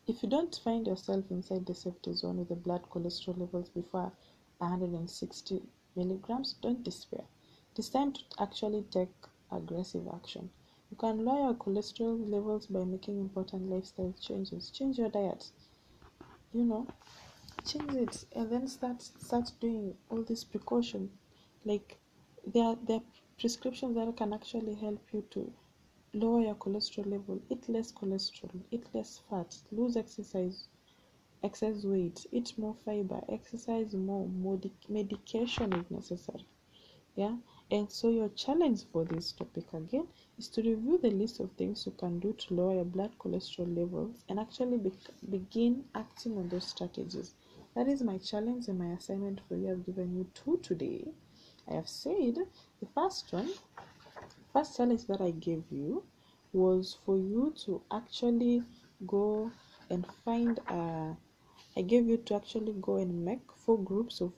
if 0.08 0.24
you 0.24 0.30
don't 0.30 0.60
find 0.64 0.88
yourself 0.88 1.26
inside 1.30 1.68
the 1.68 1.76
safety 1.76 2.14
zone 2.14 2.38
with 2.38 2.50
the 2.50 2.56
blood 2.56 2.90
cholesterol 2.90 3.38
levels 3.38 3.70
before 3.70 4.12
160 4.58 5.62
milligrams, 5.96 6.54
don't 6.62 6.84
despair. 6.84 7.26
It 7.74 7.80
is 7.80 7.90
time 7.90 8.14
to 8.14 8.22
actually 8.40 8.84
take 8.90 9.14
aggressive 9.52 10.08
action. 10.12 10.50
You 10.92 10.98
can 10.98 11.26
lower 11.26 11.46
your 11.46 11.54
cholesterol 11.56 12.30
levels 12.30 12.68
by 12.68 12.84
making 12.84 13.20
important 13.20 13.70
lifestyle 13.70 14.14
changes. 14.20 14.70
Change 14.70 14.98
your 14.98 15.10
diet. 15.10 15.52
You 16.54 16.64
know, 16.64 16.88
change 17.66 17.94
it 17.94 18.26
and 18.36 18.52
then 18.52 18.68
start 18.68 19.02
start 19.02 19.52
doing 19.60 19.96
all 20.10 20.24
these 20.24 20.44
precautions. 20.44 21.12
Like 21.66 21.98
there 22.46 22.64
are 22.64 22.78
there 22.88 22.98
are 22.98 23.04
prescriptions 23.40 23.96
that 23.96 24.16
can 24.16 24.34
actually 24.34 24.76
help 24.76 25.02
you 25.12 25.24
to 25.32 25.52
lower 26.14 26.42
your 26.42 26.56
cholesterol 26.56 27.12
level. 27.12 27.42
Eat 27.50 27.68
less 27.68 27.92
cholesterol, 27.92 28.62
eat 28.72 28.86
less 28.94 29.22
fat, 29.30 29.58
lose 29.72 29.98
exercise 29.98 30.68
excess 31.44 31.84
weight, 31.84 32.26
eat 32.32 32.54
more 32.58 32.76
fiber, 32.86 33.22
exercise 33.30 33.94
more, 33.94 34.28
medication 34.90 35.74
if 35.74 35.92
necessary. 35.92 36.46
Yeah, 37.16 37.36
and 37.72 37.92
so 37.92 38.10
your 38.10 38.30
challenge 38.30 38.84
for 38.92 39.04
this 39.06 39.32
topic 39.32 39.66
again 39.74 40.08
is 40.38 40.48
to 40.50 40.62
review 40.62 41.00
the 41.02 41.10
list 41.10 41.40
of 41.40 41.52
things 41.54 41.86
you 41.86 41.92
can 41.94 42.20
do 42.20 42.34
to 42.34 42.54
lower 42.54 42.76
your 42.76 42.86
blood 42.86 43.12
cholesterol 43.20 43.76
levels 43.78 44.24
and 44.30 44.40
actually 44.40 44.78
be- 44.78 44.92
begin 45.30 45.86
acting 45.96 46.38
on 46.38 46.50
those 46.50 46.68
strategies. 46.68 47.34
That 47.76 47.88
is 47.88 48.02
my 48.04 48.18
challenge 48.20 48.68
and 48.68 48.80
my 48.80 48.94
assignment 48.94 49.42
for 49.48 49.56
you. 49.56 49.72
I've 49.72 49.86
given 49.86 50.16
you 50.16 50.28
two 50.34 50.60
today. 50.64 51.08
I 51.70 51.74
have 51.76 51.90
said 51.90 52.36
the 52.80 52.88
first 52.94 53.34
one, 53.34 53.50
first 54.54 54.78
challenge 54.78 55.06
that 55.08 55.22
I 55.22 55.32
gave 55.32 55.64
you 55.72 56.04
was 56.54 56.98
for 57.06 57.18
you 57.18 57.54
to 57.66 57.82
actually 57.92 58.64
go 59.06 59.52
and 59.90 60.06
find 60.24 60.60
a 60.70 61.16
I 61.78 61.82
gave 61.82 62.08
you 62.08 62.18
to 62.18 62.36
actually 62.36 62.74
go 62.82 62.96
and 62.98 63.26
make 63.26 63.52
four 63.54 63.78
groups 63.78 64.22
of, 64.22 64.32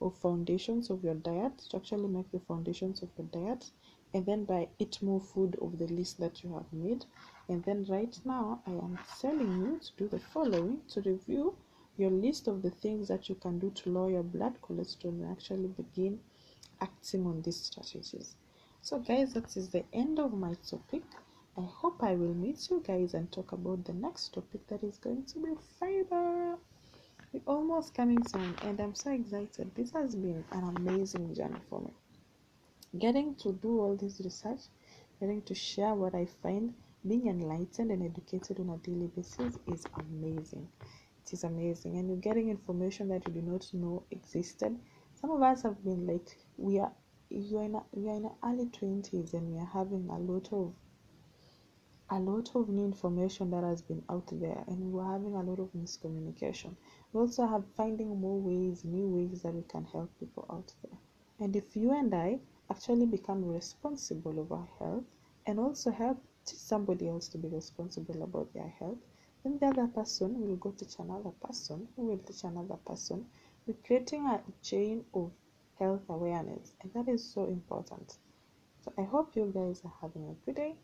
of 0.00 0.14
foundations 0.16 0.90
of 0.90 1.02
your 1.02 1.14
diet 1.14 1.58
to 1.58 1.76
actually 1.76 2.08
make 2.08 2.30
the 2.30 2.40
foundations 2.40 3.02
of 3.02 3.08
your 3.16 3.26
diet 3.32 3.70
and 4.14 4.24
then 4.26 4.44
by 4.44 4.68
eat 4.78 5.00
more 5.02 5.20
food 5.20 5.56
of 5.60 5.78
the 5.78 5.86
list 5.86 6.18
that 6.18 6.42
you 6.42 6.54
have 6.54 6.72
made 6.72 7.04
and 7.48 7.64
then 7.64 7.84
right 7.88 8.18
now 8.24 8.60
I 8.66 8.70
am 8.70 8.98
telling 9.20 9.60
you 9.60 9.80
to 9.80 9.90
do 9.96 10.08
the 10.08 10.20
following 10.20 10.80
to 10.88 11.00
review 11.00 11.54
your 11.96 12.10
list 12.10 12.46
of 12.46 12.62
the 12.62 12.70
things 12.70 13.08
that 13.08 13.28
you 13.28 13.34
can 13.34 13.58
do 13.58 13.70
to 13.70 13.90
lower 13.90 14.10
your 14.10 14.22
blood 14.22 14.54
cholesterol 14.62 15.10
and 15.10 15.30
actually 15.30 15.66
begin 15.66 16.20
acting 16.80 17.26
on 17.26 17.42
these 17.42 17.60
strategies. 17.60 18.36
So 18.80 19.00
guys 19.00 19.34
that 19.34 19.56
is 19.56 19.68
the 19.68 19.84
end 19.92 20.20
of 20.20 20.32
my 20.32 20.54
topic. 20.68 21.02
I 21.56 21.62
hope 21.62 22.02
I 22.04 22.14
will 22.14 22.34
meet 22.34 22.70
you 22.70 22.82
guys 22.86 23.14
and 23.14 23.30
talk 23.32 23.50
about 23.50 23.84
the 23.84 23.92
next 23.92 24.32
topic 24.32 24.66
that 24.68 24.84
is 24.84 24.98
going 24.98 25.24
to 25.24 25.40
be 25.40 25.54
fiber. 25.80 26.56
We're 27.32 27.42
almost 27.46 27.92
coming 27.92 28.24
soon, 28.26 28.54
and 28.62 28.80
I'm 28.80 28.94
so 28.94 29.10
excited. 29.10 29.70
This 29.74 29.90
has 29.92 30.14
been 30.14 30.42
an 30.50 30.76
amazing 30.76 31.34
journey 31.34 31.60
for 31.68 31.80
me. 31.82 31.92
Getting 32.98 33.34
to 33.36 33.52
do 33.52 33.80
all 33.80 33.96
this 33.96 34.18
research, 34.24 34.60
getting 35.20 35.42
to 35.42 35.54
share 35.54 35.92
what 35.92 36.14
I 36.14 36.26
find, 36.42 36.72
being 37.06 37.26
enlightened 37.26 37.90
and 37.90 38.02
educated 38.02 38.58
on 38.60 38.70
a 38.70 38.78
daily 38.78 39.08
basis 39.08 39.58
is 39.66 39.84
amazing. 40.08 40.68
It 41.26 41.34
is 41.34 41.44
amazing, 41.44 41.98
and 41.98 42.08
you're 42.08 42.16
getting 42.16 42.48
information 42.48 43.08
that 43.08 43.28
you 43.28 43.34
do 43.34 43.42
not 43.42 43.68
know 43.74 44.04
existed. 44.10 44.78
Some 45.20 45.30
of 45.30 45.42
us 45.42 45.62
have 45.64 45.84
been 45.84 46.06
like, 46.06 46.38
we 46.56 46.78
are 46.78 46.92
you're 47.28 47.64
in 47.64 47.74
a, 47.74 47.78
are 47.78 48.16
in 48.16 48.30
early 48.42 48.66
20s 48.66 49.34
and 49.34 49.52
we 49.52 49.58
are 49.58 49.70
having 49.70 50.08
a 50.08 50.18
lot 50.18 50.48
of 50.50 50.72
a 52.10 52.18
lot 52.18 52.50
of 52.54 52.70
new 52.70 52.86
information 52.86 53.50
that 53.50 53.62
has 53.62 53.82
been 53.82 54.02
out 54.08 54.26
there 54.32 54.64
and 54.66 54.92
we're 54.92 55.04
having 55.04 55.34
a 55.34 55.42
lot 55.42 55.58
of 55.58 55.70
miscommunication. 55.74 56.74
We 57.12 57.20
also 57.20 57.46
have 57.46 57.64
finding 57.76 58.18
more 58.18 58.40
ways 58.40 58.82
new 58.82 59.06
ways 59.06 59.42
that 59.42 59.52
we 59.52 59.62
can 59.62 59.84
help 59.84 60.10
people 60.18 60.46
out 60.50 60.72
there. 60.82 60.98
And 61.38 61.54
if 61.54 61.76
you 61.76 61.92
and 61.92 62.14
i 62.14 62.38
actually 62.70 63.04
become 63.04 63.44
responsible 63.44 64.38
of 64.40 64.50
our 64.52 64.68
health 64.78 65.04
and 65.46 65.60
also 65.60 65.90
help 65.90 66.18
teach 66.46 66.58
somebody 66.58 67.08
else 67.08 67.28
to 67.28 67.38
be 67.38 67.48
responsible 67.48 68.22
about 68.22 68.54
their 68.54 68.72
health 68.78 68.98
then 69.42 69.58
the 69.58 69.66
other 69.66 69.86
person 69.88 70.40
will 70.40 70.56
go 70.56 70.70
teach 70.70 70.98
another 70.98 71.32
person 71.42 71.88
who 71.94 72.06
will 72.06 72.18
teach 72.18 72.44
another 72.44 72.76
person. 72.86 73.26
We're 73.66 73.76
creating 73.84 74.24
a 74.26 74.42
chain 74.62 75.04
of 75.12 75.30
health 75.78 76.08
awareness 76.08 76.72
and 76.80 76.90
that 76.94 77.08
is 77.08 77.22
so 77.22 77.44
important. 77.44 78.16
So 78.82 78.94
i 78.96 79.02
hope 79.02 79.36
you 79.36 79.52
guys 79.54 79.82
are 79.84 79.92
having 80.00 80.24
a 80.24 80.34
good 80.46 80.56
day 80.56 80.74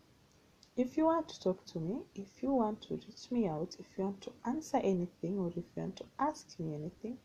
if 0.76 0.96
you 0.96 1.04
want 1.04 1.28
to 1.28 1.40
talk 1.40 1.64
to 1.66 1.78
me, 1.78 2.00
if 2.16 2.42
you 2.42 2.52
want 2.52 2.82
to 2.82 2.94
reach 2.94 3.30
me 3.30 3.46
out, 3.46 3.76
if 3.78 3.86
you 3.96 4.04
want 4.04 4.20
to 4.22 4.32
answer 4.44 4.78
anything, 4.78 5.38
or 5.38 5.48
if 5.48 5.56
you 5.56 5.82
want 5.82 5.96
to 5.96 6.04
ask 6.18 6.58
me 6.58 6.74
anything, 6.74 7.16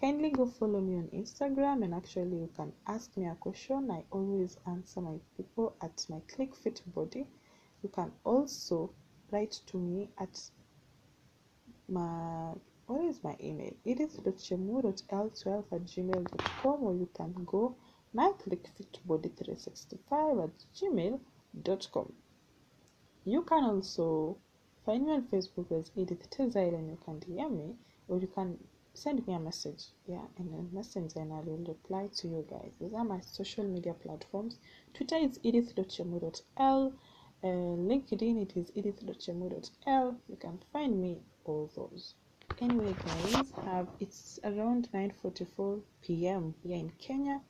kindly 0.00 0.30
go 0.30 0.46
follow 0.46 0.80
me 0.80 0.96
on 0.96 1.08
Instagram 1.14 1.84
and 1.84 1.94
actually 1.94 2.38
you 2.38 2.50
can 2.56 2.72
ask 2.88 3.16
me 3.16 3.26
a 3.26 3.36
question. 3.36 3.88
I 3.90 4.02
always 4.10 4.56
answer 4.66 5.00
my 5.00 5.18
people 5.36 5.76
at 5.80 6.04
my 6.08 6.20
Click 6.26 6.56
Fit 6.56 6.82
Body. 6.92 7.28
You 7.82 7.88
can 7.88 8.10
also 8.24 8.90
write 9.30 9.60
to 9.66 9.76
me 9.76 10.10
at 10.18 10.50
my 11.88 12.52
what 12.86 13.04
is 13.04 13.22
my 13.22 13.36
email? 13.40 13.74
edith.chemu.l12 13.84 15.64
at 15.72 15.84
gmail.com 15.84 16.82
or 16.82 16.94
you 16.94 17.08
can 17.14 17.32
go 17.44 17.76
my 18.12 18.32
clickfitbody365 18.42 20.44
at 20.44 20.64
gmail.com. 20.74 22.12
You 23.30 23.42
can 23.42 23.62
also 23.62 24.38
find 24.86 25.04
me 25.04 25.12
on 25.12 25.24
Facebook 25.24 25.70
as 25.70 25.90
Edith 25.94 26.30
Tezile 26.30 26.74
and 26.74 26.88
you 26.88 26.96
can 27.04 27.20
DM 27.20 27.58
me 27.58 27.76
or 28.08 28.18
you 28.18 28.26
can 28.26 28.58
send 28.94 29.26
me 29.26 29.34
a 29.34 29.38
message, 29.38 29.88
yeah, 30.06 30.24
in 30.38 30.46
a 30.54 30.74
messenger 30.74 31.20
and 31.20 31.34
I 31.34 31.40
will 31.40 31.58
reply 31.58 32.06
to 32.06 32.26
you 32.26 32.46
guys. 32.48 32.70
These 32.80 32.94
are 32.94 33.04
my 33.04 33.20
social 33.20 33.64
media 33.64 33.92
platforms. 33.92 34.58
Twitter 34.94 35.16
is 35.16 35.38
edith.chemu.l. 35.42 36.94
Uh, 37.44 37.46
LinkedIn 37.46 38.40
it 38.40 38.56
is 38.56 38.72
edith.chemu.l. 38.74 40.16
You 40.26 40.36
can 40.36 40.58
find 40.72 40.98
me 40.98 41.20
all 41.44 41.70
those. 41.76 42.14
Anyway, 42.62 42.94
guys, 43.04 43.52
have 43.62 43.88
it's 44.00 44.40
around 44.42 44.88
9:44 44.94 45.82
p.m. 46.00 46.54
here 46.62 46.78
in 46.78 46.92
Kenya. 46.98 47.42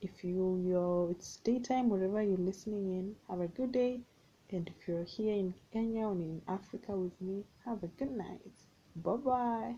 If 0.00 0.22
you 0.22 0.62
you're 0.64 1.10
it's 1.10 1.38
daytime 1.38 1.88
wherever 1.88 2.22
you're 2.22 2.46
listening 2.50 2.86
in, 2.92 3.16
have 3.28 3.40
a 3.40 3.48
good 3.48 3.72
day. 3.72 4.02
And 4.52 4.68
if 4.68 4.88
you're 4.88 5.04
here 5.04 5.34
in 5.34 5.54
Kenya 5.72 6.06
or 6.06 6.12
in 6.14 6.42
Africa 6.48 6.92
with 6.92 7.20
me, 7.20 7.44
have 7.66 7.82
a 7.84 7.88
good 7.88 8.12
night. 8.12 8.40
Bye 8.96 9.16
bye. 9.16 9.74